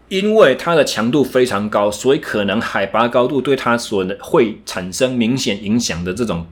[0.07, 6.45] 因为它的强度非常高，所以可能海拔高度对它所会产生明显影响的这种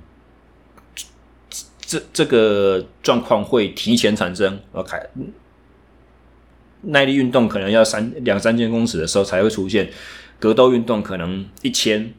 [1.80, 4.60] 这这个状况会提前产生。
[4.72, 4.98] OK，
[6.84, 9.90] 耐力运动可能要三两三千公尺的时候才会出现，
[10.40, 12.14] 格斗运动可能一千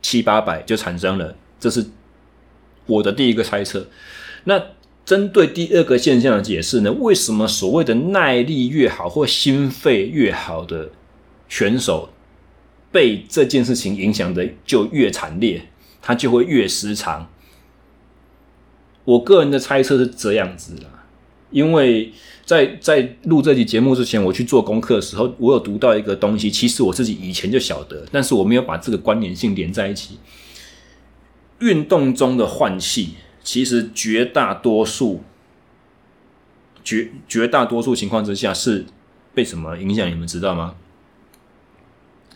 [0.00, 1.36] 七八百就产生了。
[1.60, 1.86] 这是
[2.86, 3.86] 我的第一个猜测。
[4.44, 4.62] 那。
[5.04, 6.92] 针对第二个现象的解释呢？
[6.92, 10.90] 为什么所谓的耐力越好或心肺越好的
[11.48, 12.10] 选手，
[12.92, 15.66] 被这件事情影响的就越惨烈，
[16.00, 17.28] 他就会越失常？
[19.04, 21.01] 我个人的猜测是这样子啦，
[21.52, 22.12] 因为
[22.44, 30.18] 在在录这期节目之前，我去做功课的时候，我有读到一个东西，其实我自己以前就晓得，但是我没有把这个关联性连在一起。
[31.60, 33.14] 运动中的换气。
[33.44, 35.24] 其实绝大多数、
[36.84, 38.86] 绝绝大多数情况之下是
[39.34, 40.08] 被什么影响？
[40.08, 40.76] 你们知道吗？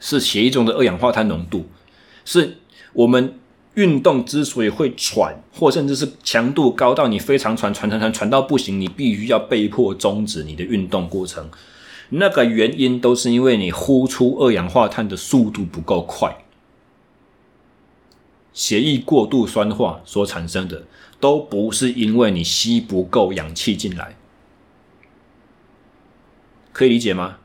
[0.01, 1.67] 是血液中的二氧化碳浓度。
[2.25, 2.57] 是
[2.93, 3.39] 我们
[3.77, 11.51] 运动之所以会喘，或甚至是强度高到你非常喘、喘、喘、喘、喘到不行，你必须要被迫终止你的运动过程。
[12.11, 16.37] 那个原因都是因为你呼出二氧化碳的速度不够快。
[18.53, 20.85] 血液过度酸化所产生的，
[21.21, 24.17] 都不是因为你吸不够氧气进来，
[26.73, 27.37] 可以理解吗？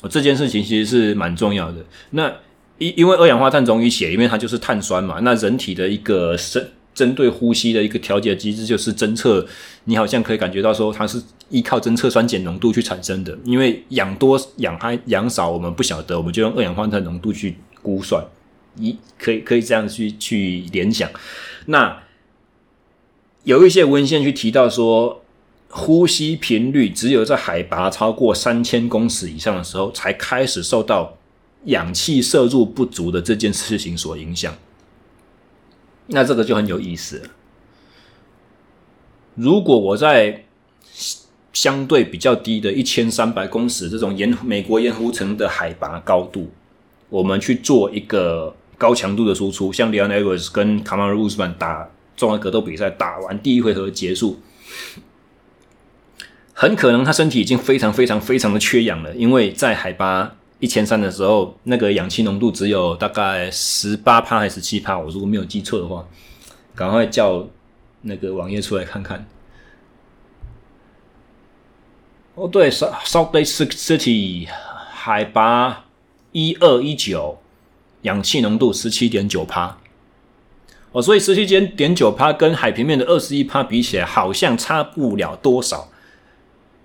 [0.00, 1.84] 哦，这件事情其实是蛮重要的。
[2.12, 2.32] 那
[2.80, 5.20] 因因为二氧化碳溶于血里面，它就是碳酸嘛。
[5.20, 9.46] 那人体的一个针针对呼吸的一个调节机制，就是侦测
[9.84, 13.38] 你好像可以感觉到说，它是依靠侦测酸碱浓度去产生的。
[13.44, 18.24] 因为氧多氧还氧少，我们不晓得，我们就用二氧化碳浓度去估算。
[18.76, 21.10] 一可以可以这样去去联想，
[21.66, 22.02] 那
[23.42, 25.22] 有一些文献去提到说，
[25.68, 31.18] 呼吸频率只有在海拔超过三千公尺以上的时候，才开始受到
[31.64, 34.54] 氧气摄入不足的这件事情所影响。
[36.06, 37.28] 那这个就很有意思了。
[39.34, 40.44] 如果我在
[41.52, 46.50] 相对比较低的一千三百公尺这种盐美国盐湖城的海拔高度，
[47.08, 48.56] 我们去做一个。
[48.80, 54.40] 高强度的输出，像 Leon Edwards 跟 Kamaru Usman 打综合格斗比赛，打完第一回合结束，
[56.54, 66.06] 很可能他身体已经非常非常非常的缺氧了，因为在海拔一千三的时候，那个氧气浓度只有大概十八趴还是七趴，我如果没有记错的话，
[66.74, 67.48] 赶快叫
[68.02, 69.26] 那个网页出来看看。
[72.34, 74.48] 哦，对，Salt Lake City
[74.92, 75.86] 海拔
[76.32, 77.38] 一二一九。
[78.04, 79.76] 氧气浓度十七点九帕，
[80.92, 85.90] 哦，所以十七点九帕跟海平面的二十一帕比起来，好像差不了多少，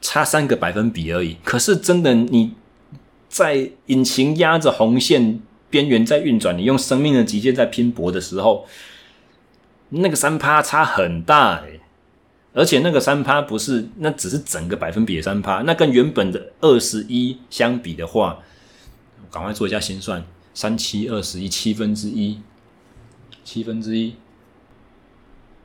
[0.01, 1.37] 差三个百分比而已。
[1.45, 2.51] 可是真的，你
[3.35, 8.65] 在引擎压着红线边缘在运转，你用生命的极限在拼搏的时候，
[9.89, 11.81] 那个三趴差很大诶，
[12.53, 18.39] 而且那个三趴不是，那只是整个百分比的三趴，那跟原本的二十一相比的话，
[19.29, 20.25] 赶快做一下心算。
[20.53, 22.39] 三七二十一，七分之一，
[23.43, 24.15] 七分之一，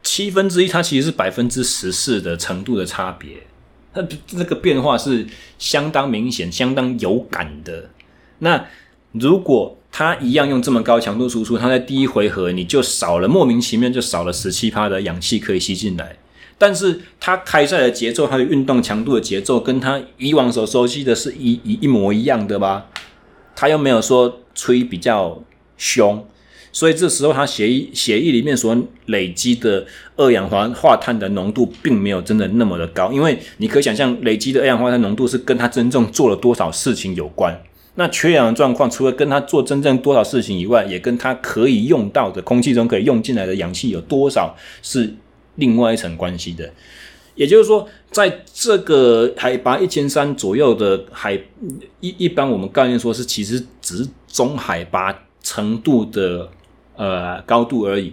[0.03, 3.47] 七分之一，它其实是百分之十四的程度的差别，
[3.93, 5.27] 它这个变化是
[5.59, 7.91] 相当明显、相当有感的。
[8.39, 8.67] 那
[9.13, 16.17] 如果它一样用这么高强度输出，它在第一回合你就少了莫名其妙就少了十七趴的氧气可以吸进来，
[16.57, 22.87] 但是它开赛的节奏，它的运动强度的节奏，跟它以往所熟悉的是一一一模一样的吧？
[23.57, 25.43] 他又没有说吹比较
[25.77, 26.27] 凶，
[26.73, 29.85] 所以这时候他血液血液里面所累积的
[30.17, 37.61] 二氧化碳的浓度并没有真的那么的高，因为你可以想象累积的二氧化碳浓度是跟他真正做了多少事情有关。
[37.97, 45.13] 那缺氧的状况，除了跟他做真正多少事情以外，也跟他可以用到的空气中可以用进来的氧气有多少是
[45.57, 46.73] 另外一层关系的。
[47.35, 51.35] 也就是说，在这个海拔一千三左右的海
[52.01, 56.49] 一一般我们概念说是其实只是中海拔程度的
[57.01, 58.13] 呃高度而已。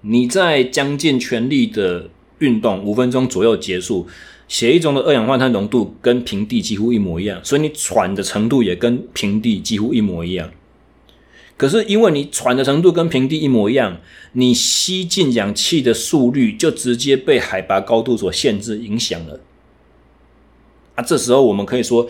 [0.00, 4.08] 你在将尽全力的运动五分钟左右结束，
[4.48, 10.50] 血液中的二氧化碳浓度跟平地几乎一模一样，所以你喘的程度也跟平地几乎一模一样。
[11.58, 14.00] 可是因为你喘的程度跟平地一模一样，
[14.32, 19.38] 你吸进氧气的速率就直接被海拔高度所限制影响了。
[20.94, 22.06] 啊，这时候我们可以说，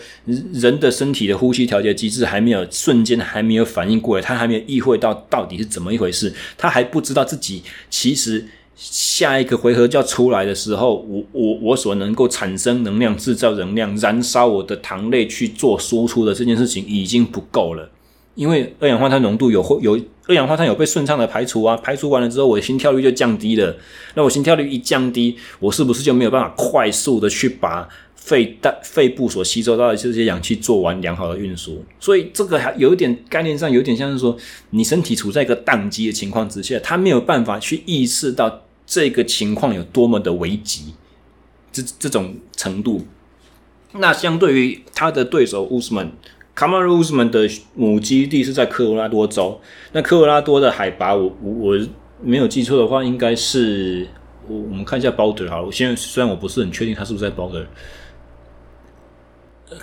[0.53, 17.89] 人的身体的呼吸调节机制还没有瞬间还没有反应过来，他还没有意会到到底是怎么一回事，他还不知道自己其实下一个回合就要出来的时候，我我我所能够产生能量、制造能量、燃烧我的糖类去做输出的这件事情已经不够了。
[18.35, 23.77] 因为二氧化碳浓度有有二氧化碳有被顺畅的排除啊，排除完了之后，我的心跳率就降低了。
[24.15, 27.87] 那我心跳率一降低，我是不是就没有办法快速的去把
[28.25, 31.85] 肺带肺部所吸收到的这些氧气做完良好的运输？
[31.99, 34.37] 所以这个还有一点概念上有点像是说，
[34.71, 40.95] 你身体处在一个宕机的情况之下，它没有办法去意识到这个情况有多么的危急，
[41.73, 43.05] 这这种程度。
[43.95, 46.11] 那相对于他的对手乌斯曼。
[46.55, 49.59] 卡马鲁乌斯曼的母基地是在科罗拉多州。
[49.93, 51.87] 那科罗拉多的海拔我，我我
[52.23, 54.07] 没有记错的话，应该是
[54.47, 55.67] 我我们看一下 Boulder 好了。
[55.67, 57.65] 我现在虽然我不是很确定它是不是在 Boulder。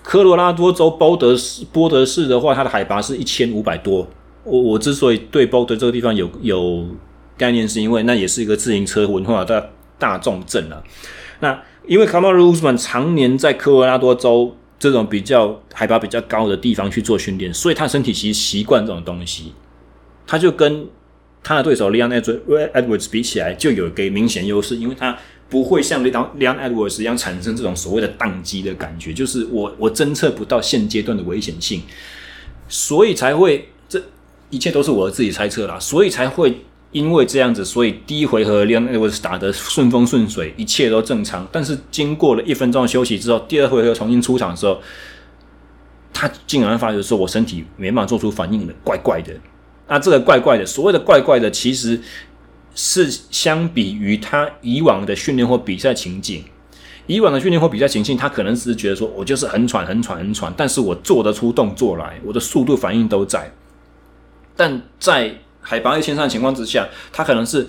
[0.03, 4.07] 科罗拉多州波德市波德市的话，它的海拔是一千五百多。
[4.43, 6.85] 我我之所以对波德这个地方有有
[7.37, 10.81] 概念，是因为那也是一个自行车文化的大众镇啊。
[11.39, 14.55] 那因为卡马鲁斯曼常年在科罗拉多州。
[14.81, 19.51] 这种比较海拔比较高的地方去做训练，所以他身体其实习惯这种东西，
[20.25, 20.87] 他就跟
[21.43, 25.17] 他的对手 Leon Edwards 比起来，就有一个明显优势，因为他
[25.49, 31.81] 不会像 Leon Edwards 一样产生这种所谓的宕机的感觉，就是我我侦测不到现阶段的危险性，
[32.67, 34.01] 所以才会这
[34.49, 36.61] 一切都是我自己猜测啦，所以才会。
[36.91, 41.47] 因为这样子，所以第一回合 Leon Edwards 打得顺风顺水，一切都正常。
[41.51, 44.81] 但是经过了一分钟的休息之后，第二回合重新出场的时候，
[46.11, 49.31] 他竟然发觉说：“我身体没办法做出反应了，怪怪的。”
[49.87, 52.01] 那这个怪怪的，所谓的怪怪的，其实
[52.81, 56.45] 是相比于他以往的训练或比赛情景，
[57.07, 63.51] 以往的训练或比赛情境，他可能是觉得说：“我就是很喘、很喘、很喘，但是我做得出动作来，我的速度反应都在。”
[64.55, 67.67] 但在海拔一千三的情况之下，他可能是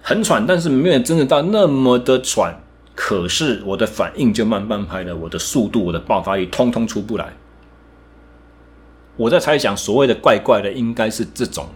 [0.00, 2.58] 很喘，但是没有真的到那么的喘。
[2.94, 7.34] 可是我的反应就慢半拍了，我的速度、我的爆发力通通出不来。
[9.18, 11.68] 我在猜想，所谓的怪怪的，应该是这种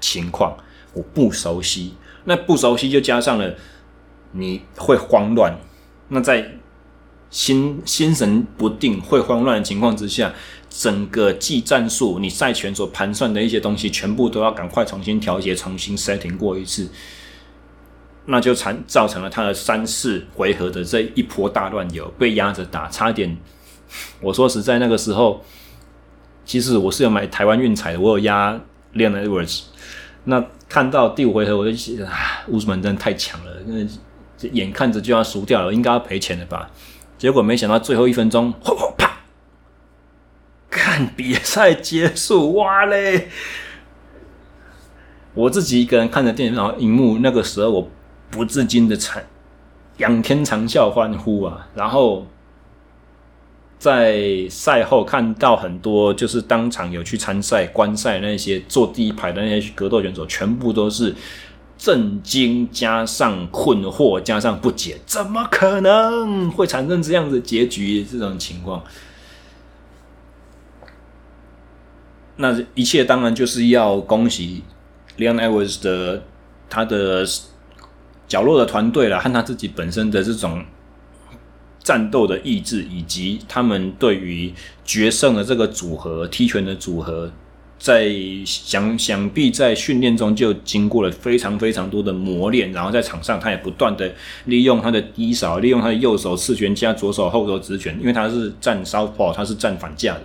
[0.00, 0.56] 情况。
[0.94, 3.54] 我不熟悉，那不熟悉就加上了
[4.32, 5.58] 你会慌乱。
[6.08, 6.58] 那在
[7.30, 10.32] 心心神不定、会慌乱的情况之下。
[10.74, 16.88] 整个技战术，你赛前所盘算的一些东西，全部都要赶快重新调节、重新 setting 过一次，
[18.24, 23.36] 那就产造成了他的三四回合的这一波大乱流，被压着打，差点。
[24.22, 25.44] 我说实在，那个时候，
[26.46, 28.58] 其实我是有买台湾运彩的，我有压
[28.94, 29.64] Leon Edwards。
[30.24, 30.42] 那
[30.72, 36.70] 看到第五回合，我就觉得啊，乌斯曼真的太强了，那眼看着就要输掉了，应该要赔钱了吧？
[37.18, 39.18] 结果没想到最后一分钟，轰轰啪！
[40.70, 43.28] 看比赛结束，哇嘞！
[45.34, 47.90] 我自己一个人看着电脑荧幕，那个时候我
[48.30, 49.26] 不自禁的惨
[49.98, 51.68] 仰天长啸欢呼啊！
[51.74, 52.26] 然后
[53.82, 61.12] 在赛后看到很多就是当场有去参赛观赛那些坐第一排的那些格斗选手，全部都是
[61.76, 68.84] 震惊加上困惑加上不解，怎么可能会产生这样子结局这种情况？
[72.36, 74.62] 那一切当然就是要恭喜
[75.18, 76.22] Leon Edwards 的
[76.70, 77.26] 他的
[78.28, 80.64] 角落的团队了，和他自己本身的这种
[81.82, 84.52] 战斗的意志，以及他们对于
[84.84, 87.30] 决胜的这个组合踢拳的组合。
[87.78, 88.08] 在
[88.44, 94.08] 想想必在训练中就经过了非常非常多的磨练，然后在场上他也不断的
[94.44, 100.20] 利用他的低扫，利用他的右手刺拳加左手后手直拳，因为他是站 soft，他是站反架的，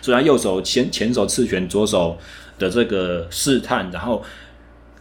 [0.00, 2.16] 所以他右手前前手刺拳，左手
[2.58, 4.22] 的这个试探，然后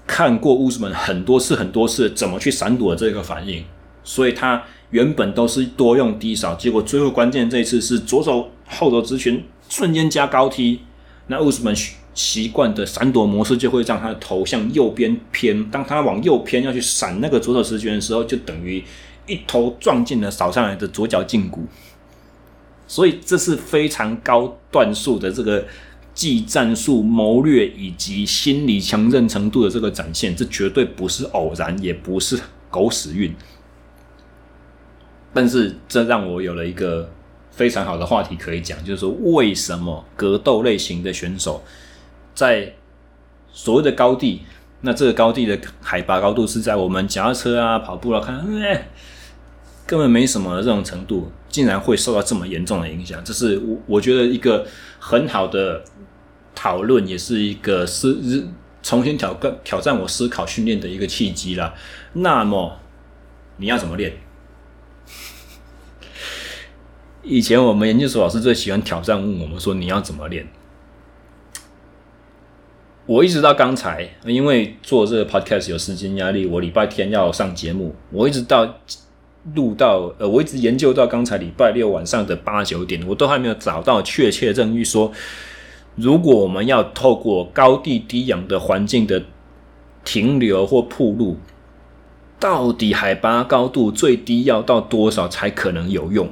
[0.05, 3.64] 看过乌斯曼很多次很多次怎么去闪躲这个反应，
[4.03, 4.62] 所以他
[4.92, 10.82] 原本都是多用低扫，结果最后关键这一次是左手后手直拳瞬间加高踢，
[11.28, 11.76] 那乌斯曼。
[12.14, 15.72] 习惯的闪躲模式就会让他的头向右边偏。
[15.72, 18.84] 当他往右偏要去闪那个左手直拳的时候，就等于
[19.26, 21.64] 一头撞进了扫上来的左脚胫骨。
[22.86, 25.66] 所以这是非常高段数的这个
[26.14, 32.38] 技战术谋略以及心理强韧程度的这个展现，这绝对不是偶然，也不是
[32.70, 33.34] 狗屎运。
[35.34, 37.10] 但是这让我有了一个
[37.52, 41.64] 非常好的话题可以讲，就是说为什么格斗类型的选手
[42.34, 42.74] 在
[43.52, 44.42] 所谓的高地，
[44.82, 48.46] 那这个高地的海拔高度是在我们夹车啊、跑步啊看，
[49.86, 51.32] 根本没什么这种程度。
[51.50, 54.66] 竟然会受到这么严重的影响，这是我我觉得一个
[55.00, 55.84] 很好的
[56.56, 58.48] 讨论，也是一个思
[58.82, 61.74] 重新挑战挑战我思考训练的一个契机啦。
[62.14, 62.80] 那么
[63.58, 64.14] 你要怎么练？
[67.24, 70.47] 以前我们研究所老师最喜欢挑战问我们说，你要怎么练？
[73.05, 78.76] 我一直到刚才，因为做这个 podcast 有时间压力，我礼拜天要上节目，我一直到。
[79.55, 85.11] 录到呃，我一直研究到刚才礼拜六晚上的八九点，我都还没有找到确切证据说，
[85.95, 89.24] 如果我们要透过高地低氧的环境的
[90.05, 91.38] 停留或暴露，
[92.39, 96.30] 到底海拔高度最低要到多少才可能有用？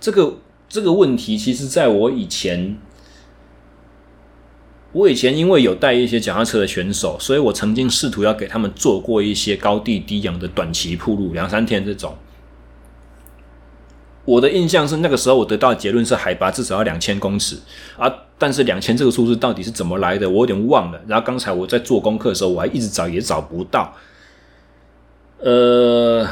[0.00, 0.34] 这个
[0.68, 2.76] 这个问题，其实在我以前。
[4.92, 12.16] 我以前因为有带一些脚踏车的选手，所以我曾经试图要给他们做过一些高地低氧的短期铺路，两三天这种。
[14.24, 17.58] 我的印象是那个时候我得到的结论是海拔至少要两千公尺
[17.98, 20.98] 啊，但是两千这个数字到底是怎么来的，我有点忘了。
[21.06, 23.92] 然后刚才我在做功课的时候，我还一直找也找不到，
[25.40, 26.26] 呃，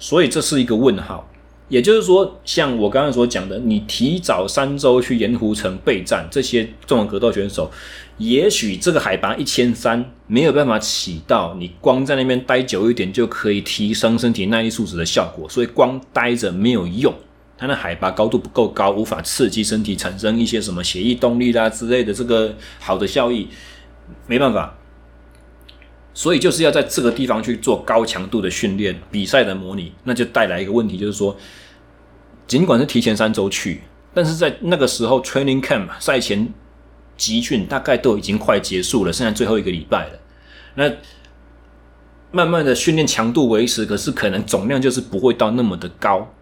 [0.00, 1.30] 所以这是一个问号。
[1.74, 7.68] 也就是说，像我刚刚所讲的，你提早三周去盐湖城备战，这些综合格斗选手，
[8.16, 17.12] 也许这个海拔一千三没有办法起到你光在那边待久一点就可以提升身体耐力素质的效果，所以光待着没有用，
[17.58, 23.48] 它那海拔高度不够高，无法刺激身体产生一些什么血液动力啦之类的这个好的效益，
[24.28, 24.78] 没办法。
[26.16, 31.36] 所以就是要在这个地方去做高强度的训练、比赛的模拟，那就带来一个问题，就是说，
[32.46, 33.82] 尽管是提前三周去，
[34.12, 36.52] 但是在那个时候，training camp 赛前
[37.16, 40.18] 集训大概都已经快结束了，剩下最后一个礼拜了。
[40.74, 40.92] 那
[42.30, 46.32] 慢慢的训练强度维持，可是可能总量就是不会到那么的高。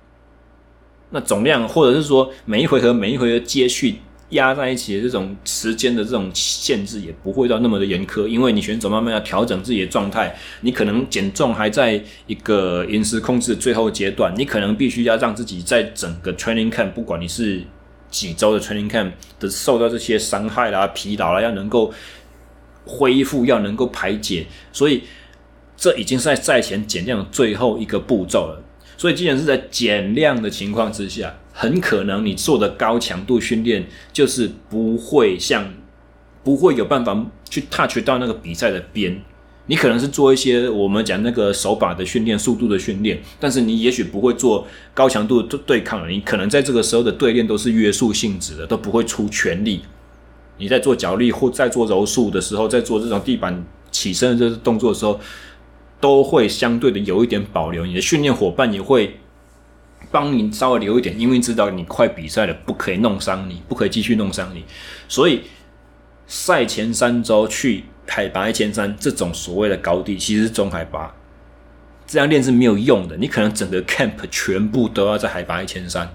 [1.10, 4.00] 那总量或者是说每一回合每一回合接续。
[4.32, 17.62] 压在一起的这种时间的这种限制也不会到那么的严苛，因为你选手慢慢要调整自己的状态，你可能减重还在一个饮食控制的最后阶段，你可能必须要让自己在整个 training camp，不管你是
[18.10, 21.92] 几周的 training camp 的受到这些伤害啦、疲劳啦，要能够
[22.84, 25.02] 恢复，要能够排解，所以
[25.76, 28.62] 这已经是在赛前减量的最后一个步骤了。
[28.96, 31.34] 所以既然是在减量的情况之下。
[31.52, 35.72] 很可能你做的高强度训练就是不会像，
[36.42, 39.22] 不会有办法去 touch 到那个比赛的边。
[39.66, 46.10] 你可能是做一些我们讲那个手把的训练、速度的训练，但是你也许不会做高强度的对抗。
[46.10, 49.82] 你可能在这个时候的对练都是约束性质的，都不会出全力。
[50.58, 55.20] 你在做脚力或在做柔术的时候，在做这种地板起身的这个动作的时候，
[56.00, 57.86] 都会相对的有一点保留。
[57.86, 59.18] 你的训练伙伴也会。
[60.10, 64.64] 帮你稍微留一点，因为知道你快比赛了，不可以弄伤你，不可以继续弄伤你。
[65.08, 65.42] 所以
[66.26, 71.14] 赛前三周去海拔一千三这种所谓的高地，其实是中海拔，
[72.06, 73.16] 这样练是没有用的。
[73.16, 76.08] 你可能整个 camp 全部都要在海拔一千三，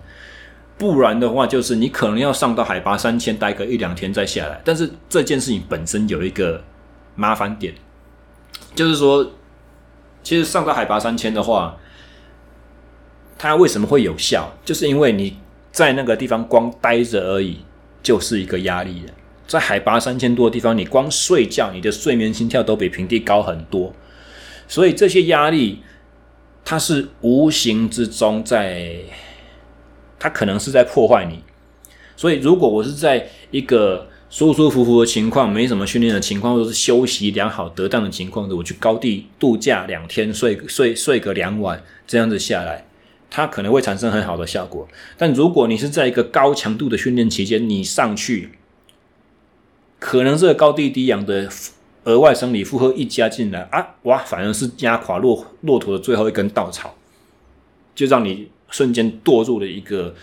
[0.77, 4.61] 不然的话，就是你可能要上到海拔三千，待个一两天再下来。
[4.63, 6.63] 但是这件事情本身有一个
[7.15, 7.73] 麻烦点，
[8.75, 9.31] 就是说，
[10.23, 11.77] 其实上到海拔三千的话。
[13.37, 14.51] 它为什么会有效？
[14.65, 15.37] 就是因为你
[15.71, 17.57] 在那个地方光待着而已，
[18.01, 19.13] 就是一个压力了。
[19.47, 23.93] 在海拔三千多的地方，你光睡觉，你的睡眠心跳都比平地高很多。
[24.67, 25.79] 所以这些压力，
[26.65, 28.95] 它是无形之中在，
[30.19, 31.41] 它可能是在破坏你。
[32.17, 42.86] 所以，如果我是在一个舒舒服服的情况，没什么训练的情况，或者是休息良好、得当的情况，我去高地度假两天，睡睡睡个两晚，这样子下来。
[43.29, 48.51] 它可能会产生很好的效果，但如果你是在一个高强度的训练期间，你上去，
[49.99, 51.49] 可能这个高地低氧的
[52.05, 56.95] 额外生理负荷一加进来啊，哇，反而是压垮骆骆驼的最后一根稻草，
[57.93, 60.15] 就让你瞬间堕入了一个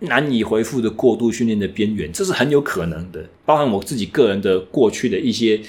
[0.00, 3.24] 难以恢复的过度训练的边缘，这是很有可能的。
[3.46, 5.60] 包含我自己个人的过去的一些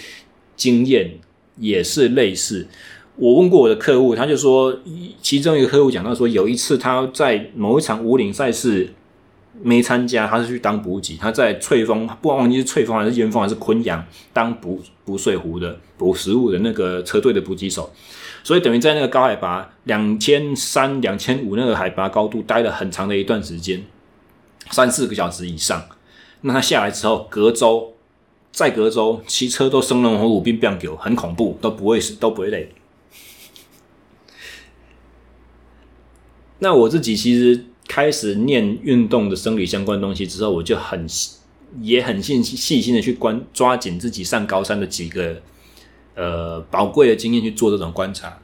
[0.56, 1.12] 经验
[1.58, 2.68] 也是类似。
[3.16, 4.76] 我问过我的客户，他就说，
[5.22, 8.92] 其中一个客户讲到说，有一次他在某一场武岭赛事
[9.62, 14.04] 没参加，他是去当补给，他在翠峰，不忘记是翠峰还是元峰还是昆阳
[14.34, 17.92] 当补补水壶的补食物的那个车队的补给手，
[18.44, 23.84] 所以等于在那个高海拔两千三、两千五那个海拔高度待了很长的一段时间，
[24.72, 25.84] 三四个小时以上。
[26.42, 27.94] 那他下来之后，隔周
[28.52, 32.70] 再隔周，骑车都生龙活虎，变变狗，很恐怖，都不会死，都不会累。
[36.64, 41.06] 那我自己其实开始念运动的生理相关东西之后，我就很
[41.82, 45.42] 也很细细心的去观抓紧自己上高山的几个
[46.16, 48.40] 呃宝贵的经验去做这种观察。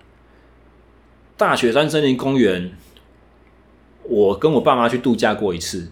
[1.37, 2.73] 大雪山森林公园，
[4.03, 5.89] 我跟我爸妈去度假过一次。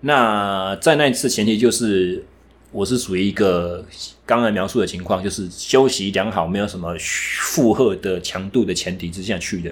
[0.00, 2.24] 那在那一次前提就是
[2.72, 3.84] 我是属于一个
[4.24, 9.70] 刚才描述的情况，就是休息良好，没有什么负荷的强度的前提之下去的。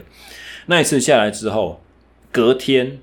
[0.71, 1.81] 那一次下来之后，
[2.31, 2.99] 隔天、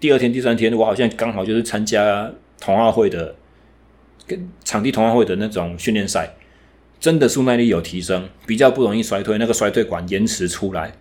[0.00, 3.34] 第二天、第三天，我好像刚好就是参加同奥会的
[4.26, 6.34] 跟场地同奥会的那种训练赛，
[6.98, 10.94] 真的速耐力有提升，比较不容易衰退，那个衰退管延迟出来。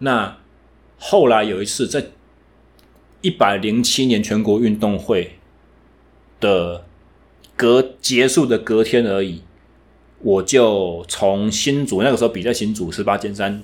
[0.00, 0.36] 那
[0.98, 2.04] 后来有一次在
[3.22, 5.38] 一百零七年全国运动会
[6.38, 6.84] 的
[7.56, 9.42] 隔结束的隔天而已，
[10.18, 13.62] 我就从新竹那个时候比在新竹十八尖山。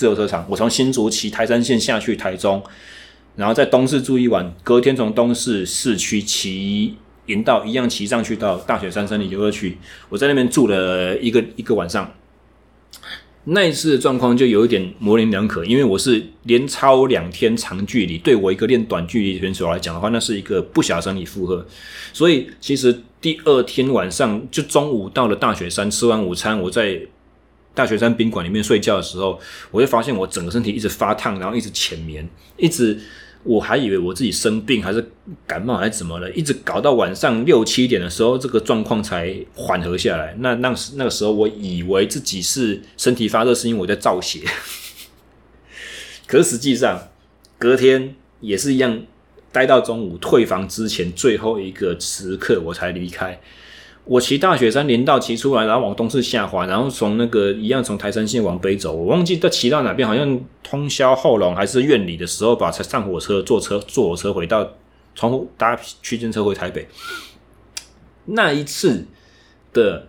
[0.00, 2.62] 自由车场，我从新竹骑台三线下去台中，
[3.36, 6.94] 然后在东势住一晚，隔天从东势市区骑
[7.26, 9.76] 林道一样骑上去到大雪山森林游乐区，
[10.08, 12.10] 我在那边住了一个一个晚上。
[13.44, 21.66] 那一次的状况就有一点模棱两可，因为我是连超两天长距离，对我一个练短距离选手来讲的话，那是一个不小生理负荷。
[22.14, 27.02] 所以其实第二天晚上就中午到了大雪山，吃完午餐，我在。
[27.74, 29.38] 大雪山宾馆里面睡觉的时候，
[29.70, 32.98] 我就发现我整个身体一直发烫，然后一直浅眠，一直
[33.42, 35.10] 我还以为我自己生病还是
[35.46, 40.34] 感冒还是怎么了，一直搞到晚上六七点的时候，这个状况才缓和下来。
[40.40, 44.40] 那那时那个时候，我以为自己是身体发热，是因为我在造血，
[46.26, 47.08] 可是实际上
[47.56, 49.00] 隔天也是一样，
[49.52, 53.40] 待到中午退房之前最后一个时刻我才离开。
[54.04, 58.92] 我骑大雪山林道骑出来，然后往东势下滑，然后从那个一样从台山线往北走。
[58.92, 64.68] 我忘记他骑到哪边，好像通霄后龙还是苑里的时候吧，才上火车坐车坐火车回到
[65.14, 66.88] 从搭区间车回台北。
[68.24, 69.06] 那一次
[69.72, 70.06] 的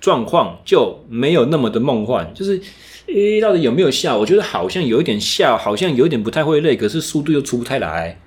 [0.00, 2.60] 状况就没有那么的梦幻，就是
[3.06, 4.16] 诶，到底有没有下？
[4.16, 8.20] 我觉得好像有一点下，好像有一点不太会累，可是速度又出不太来。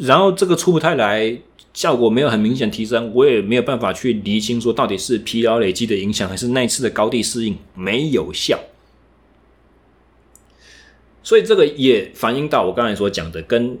[0.00, 1.36] 然后这个出不太来。
[1.76, 8.58] 效果没有很明显提升，我也没有办法去厘清说到底是疲劳累积的影响，还是那一次的高地适应没有效。
[11.22, 13.78] 所以这个也反映到我刚才所讲的，跟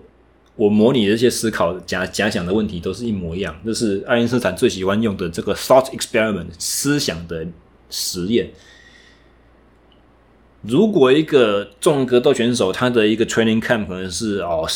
[0.56, 7.46] 我模拟的这些思考假假想的问题都是一模一样，就是爱因斯坦最喜欢用的这个 thought experiment 思想的
[7.88, 8.50] 实验。
[10.60, 14.68] 如果一个重格斗选手他的一个 training camp 可能是哦。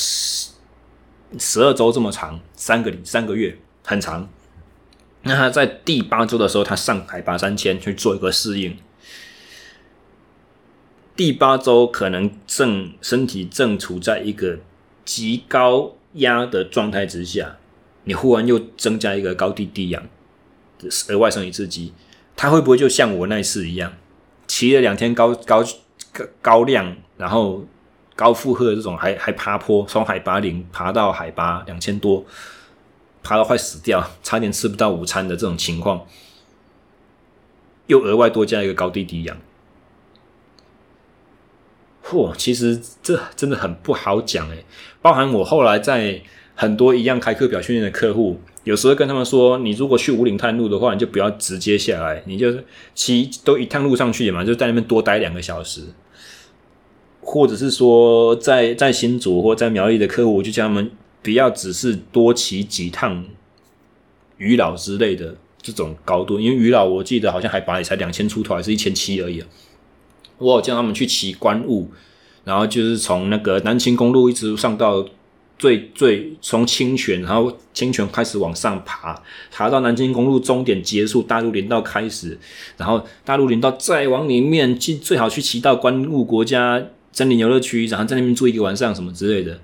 [1.39, 4.29] 十二周这么长，三个三个月很长。
[5.23, 8.77] 那他在第八周的时候，他上海拔三千去做一个适应。
[11.15, 14.59] 第八周可能正身体正处在一个
[15.05, 17.59] 极高压的状态之下，
[18.05, 20.03] 你忽然又增加一个高地低氧，
[21.09, 21.93] 额外升一次级，
[22.35, 23.93] 他会不会就像我那次一样，
[24.47, 25.63] 骑了两天高高
[26.13, 27.65] 高高量，然后？
[28.21, 32.23] 高负荷的这种还还爬坡，从海拔零爬到海拔两千多，
[33.23, 36.07] 爬到快死掉，差点吃不到午餐的这种情况，
[37.87, 39.39] 又额外多加一个高低低氧，
[42.05, 42.37] 嚯！
[42.37, 44.67] 其实这真的很不好讲诶，
[45.01, 46.21] 包含我后来在
[46.55, 52.53] 很多一样开课表训练的客户，有时候跟他们说，你如果去武岭探路的话，你就不要直接下来，你就
[52.95, 55.85] 骑都一趟路上去嘛，就在那边多待两个小时。
[57.23, 60.91] 或者是说在，在新竹或在苗栗的客户，我就叫他们
[61.23, 63.25] 不要只是多骑几趟
[64.39, 69.47] 鱼老之类的这种高度，因为鱼老我记得好像海拔也才两千出头，还是一千七而已啊。
[70.39, 71.91] 我叫他们去骑观雾，
[72.45, 75.07] 然后就是从那个南清公路一直上到
[75.59, 82.39] 最最从清泉，然后清泉开始往上爬，爬到南清公路终点结束，大陆林道开始，
[82.79, 86.83] 然后大陆林道再往里面，去最好去骑到观雾国家。
[87.13, 89.61] 森林游乐区，然后在那边住一个晚上什么之类的，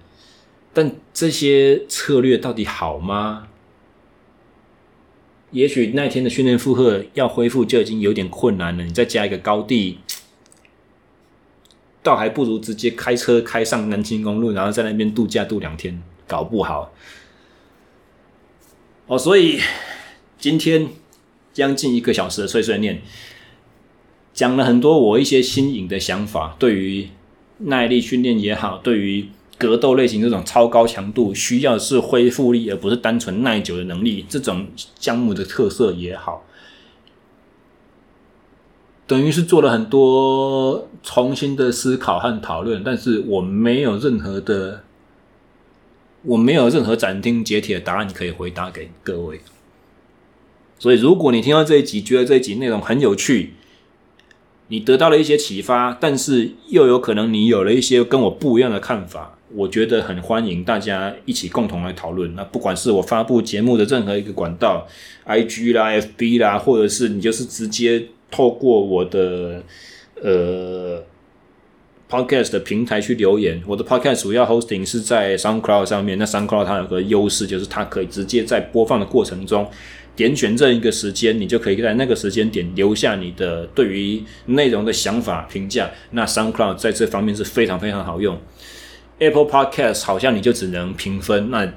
[0.72, 3.48] 但这些策略到底好吗？
[5.52, 10.00] 也许那天的训练负荷要恢复就已经有点困难了，你再加一个高地，
[12.02, 16.92] 倒还不如直接开车开上南京公路，然后在那边度假度两天，搞不好。
[19.06, 19.60] 哦，所以
[20.36, 20.88] 今天
[21.52, 23.00] 将近一个小时的碎碎念，
[24.34, 27.08] 讲了很多我一些新颖的想法，对于
[27.58, 29.28] 耐力训练也好，对于
[29.58, 34.66] 格斗类型这种超高强度需要是恢复力，而不是单纯耐久的能力，这种
[34.98, 36.44] 项目的特色也好。
[39.06, 44.82] 等于是做了很多重新的思考和讨论，但是我没有任何的，
[46.22, 49.40] 我没有任何斩钉截铁的答案可以回答给各位。
[50.78, 53.54] 所以，如果你听到这一集，觉得这一集内容很有趣，
[54.68, 62.34] 你得到了一些启发，但是又有可能你有了一些跟我不一样的看法，我觉得很欢迎大家一起共同来讨论。
[62.34, 64.86] 那不管是我发布节目的任何一个管道
[65.26, 68.06] ，IG 啦、FB 啦，或者是你就是直接。
[68.28, 69.62] 透过我的
[70.20, 71.00] 呃
[72.10, 76.18] podcast 的平台去留言，我的 podcast 主要 hosting 是在 SoundCloud 上面。
[76.18, 79.70] 那 SoundCloud 它有个优势，就是它可以直接在播放的过程中
[80.16, 85.90] 点选这一个时间，你就可以在那个时间点留下你的对于内容的想法评价。
[86.10, 88.36] 那 SoundCloud 在这方面是非常非常好用。
[89.18, 91.70] Apple Podcast 好像你就只能评分，那。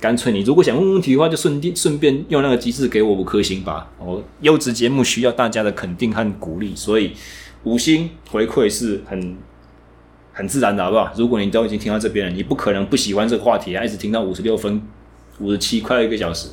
[0.00, 3.88] 干脆你如果想问问题的话，就顺便顺便用那个机制给我五颗星吧。
[3.98, 7.12] 哦，优质节目需要大家的肯定和鼓励，所以
[7.62, 9.36] 五星回馈是很
[10.32, 11.12] 很自然的，好不好？
[11.16, 14.82] 如果你都已经听到这边了，你不可能不喜欢这个话题啊，一直听到五十六分
[15.38, 16.48] 五十七，快一个小时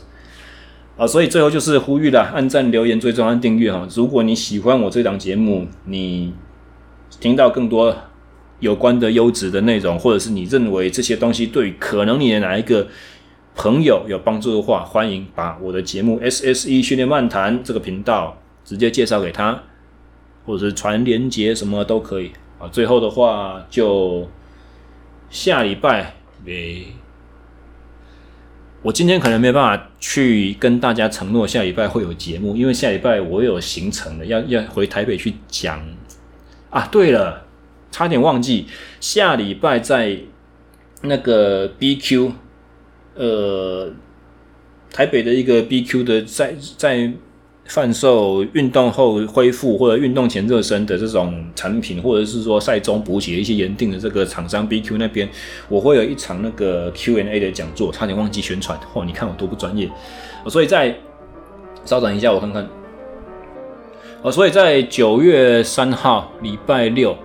[1.00, 1.08] 啊！
[1.08, 3.88] 所以最后就是呼吁了，按赞、留言、追踪和订阅哈。
[3.96, 6.34] 如果你喜欢我这档节目，你
[7.22, 7.96] 听到更多
[8.60, 12.86] 有关的优质的内容，或者是你认为这些东西对可能你的哪一个
[13.56, 19.64] 朋友有帮助的话，欢迎把我的节目 SSE 训练漫谈这个频道直接介绍给他，
[20.46, 22.68] 或者是传连接什么都可以啊。
[22.68, 24.28] 最后的话，就
[25.30, 26.88] 下礼拜，诶，
[28.82, 35.86] 我今天可能没办法去跟大家承诺下礼拜会有节目，因为下礼拜我有行程的，要要回台北去讲
[36.70, 36.88] 啊。
[36.92, 37.46] 对了，
[37.92, 38.68] 差点忘记，
[39.02, 40.18] 下礼拜在
[41.02, 42.32] 那个 BQ。
[43.16, 43.92] 呃，
[44.94, 47.12] 台北的一个 BQ 的在在
[47.70, 55.30] 贩售运动后恢复或者运动前热身的这种产品，或者是说赛中补给的一些原定的这个厂商 BQ 那边，
[55.70, 58.78] 我会有一场那个 Q&A 的讲座，差点忘记宣传。
[58.94, 59.88] 嚯，你看我多不专业！
[60.48, 60.96] 所以在
[61.86, 62.68] 稍等一下，我看看。
[64.24, 67.16] 哦，所以在九月三号礼拜六。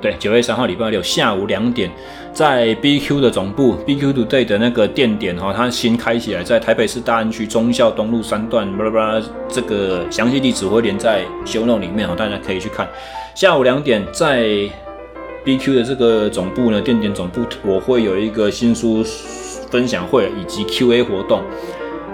[0.00, 1.90] 对，九月三号礼拜六下午两点，
[2.32, 12.88] 在 BQ 的总部 BQ Today 的那个店点哈，它新开起来，在台北市大安区忠孝东路三段，巴拉巴拉，这个详细地址我会连在 show note 里面哈，大家可以去看。
[13.34, 14.48] 下午两点在
[15.44, 19.04] BQ 的这个总部呢，店点总部，我会有一个新书
[19.70, 21.42] 分享会以及 QA 活动。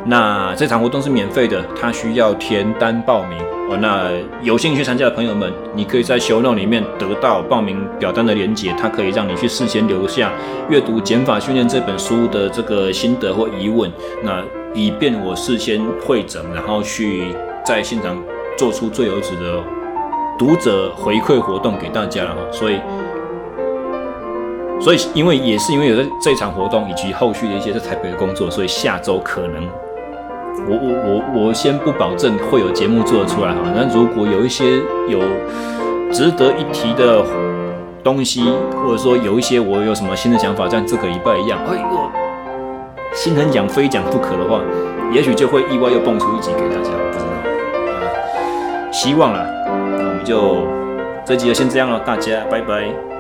[0.09, 3.37] 那这场活动是免费的，它需要填单报名
[3.69, 3.77] 哦。
[3.81, 4.09] 那
[4.41, 10.31] 有兴趣参加的朋友们，你可以在 show not 里面得到报名表单的连接，它可以让你去事先留下
[10.69, 13.91] 阅读《减法训练》这本书的这个心得或疑问，
[14.23, 14.41] 那
[14.73, 17.35] 以便我事先会诊，然后去
[17.65, 18.17] 在现场
[18.57, 19.61] 做出最优质的
[20.39, 22.37] 读者回馈活动给大家了。
[22.53, 22.79] 所以，
[24.81, 29.69] 所以因为也是因为有这这场活动以及后续的一些在台北的工作，所以下周可能。
[30.69, 34.79] 我我我我先不保证会有节目做得出来哈，那如果有一些
[35.09, 35.21] 有
[36.11, 37.25] 值得一提的
[38.03, 38.43] 东西，
[38.83, 42.11] 或者说有一些我有什么新的想法，像这个礼拜一样，哎呦，
[43.15, 44.61] 心很痒非讲不可的话，
[45.13, 49.47] 也许就会意外又蹦出一集给大家，不知道，希望啦，
[49.99, 50.67] 那我们就
[51.25, 53.16] 这集就先这样了，大家拜拜。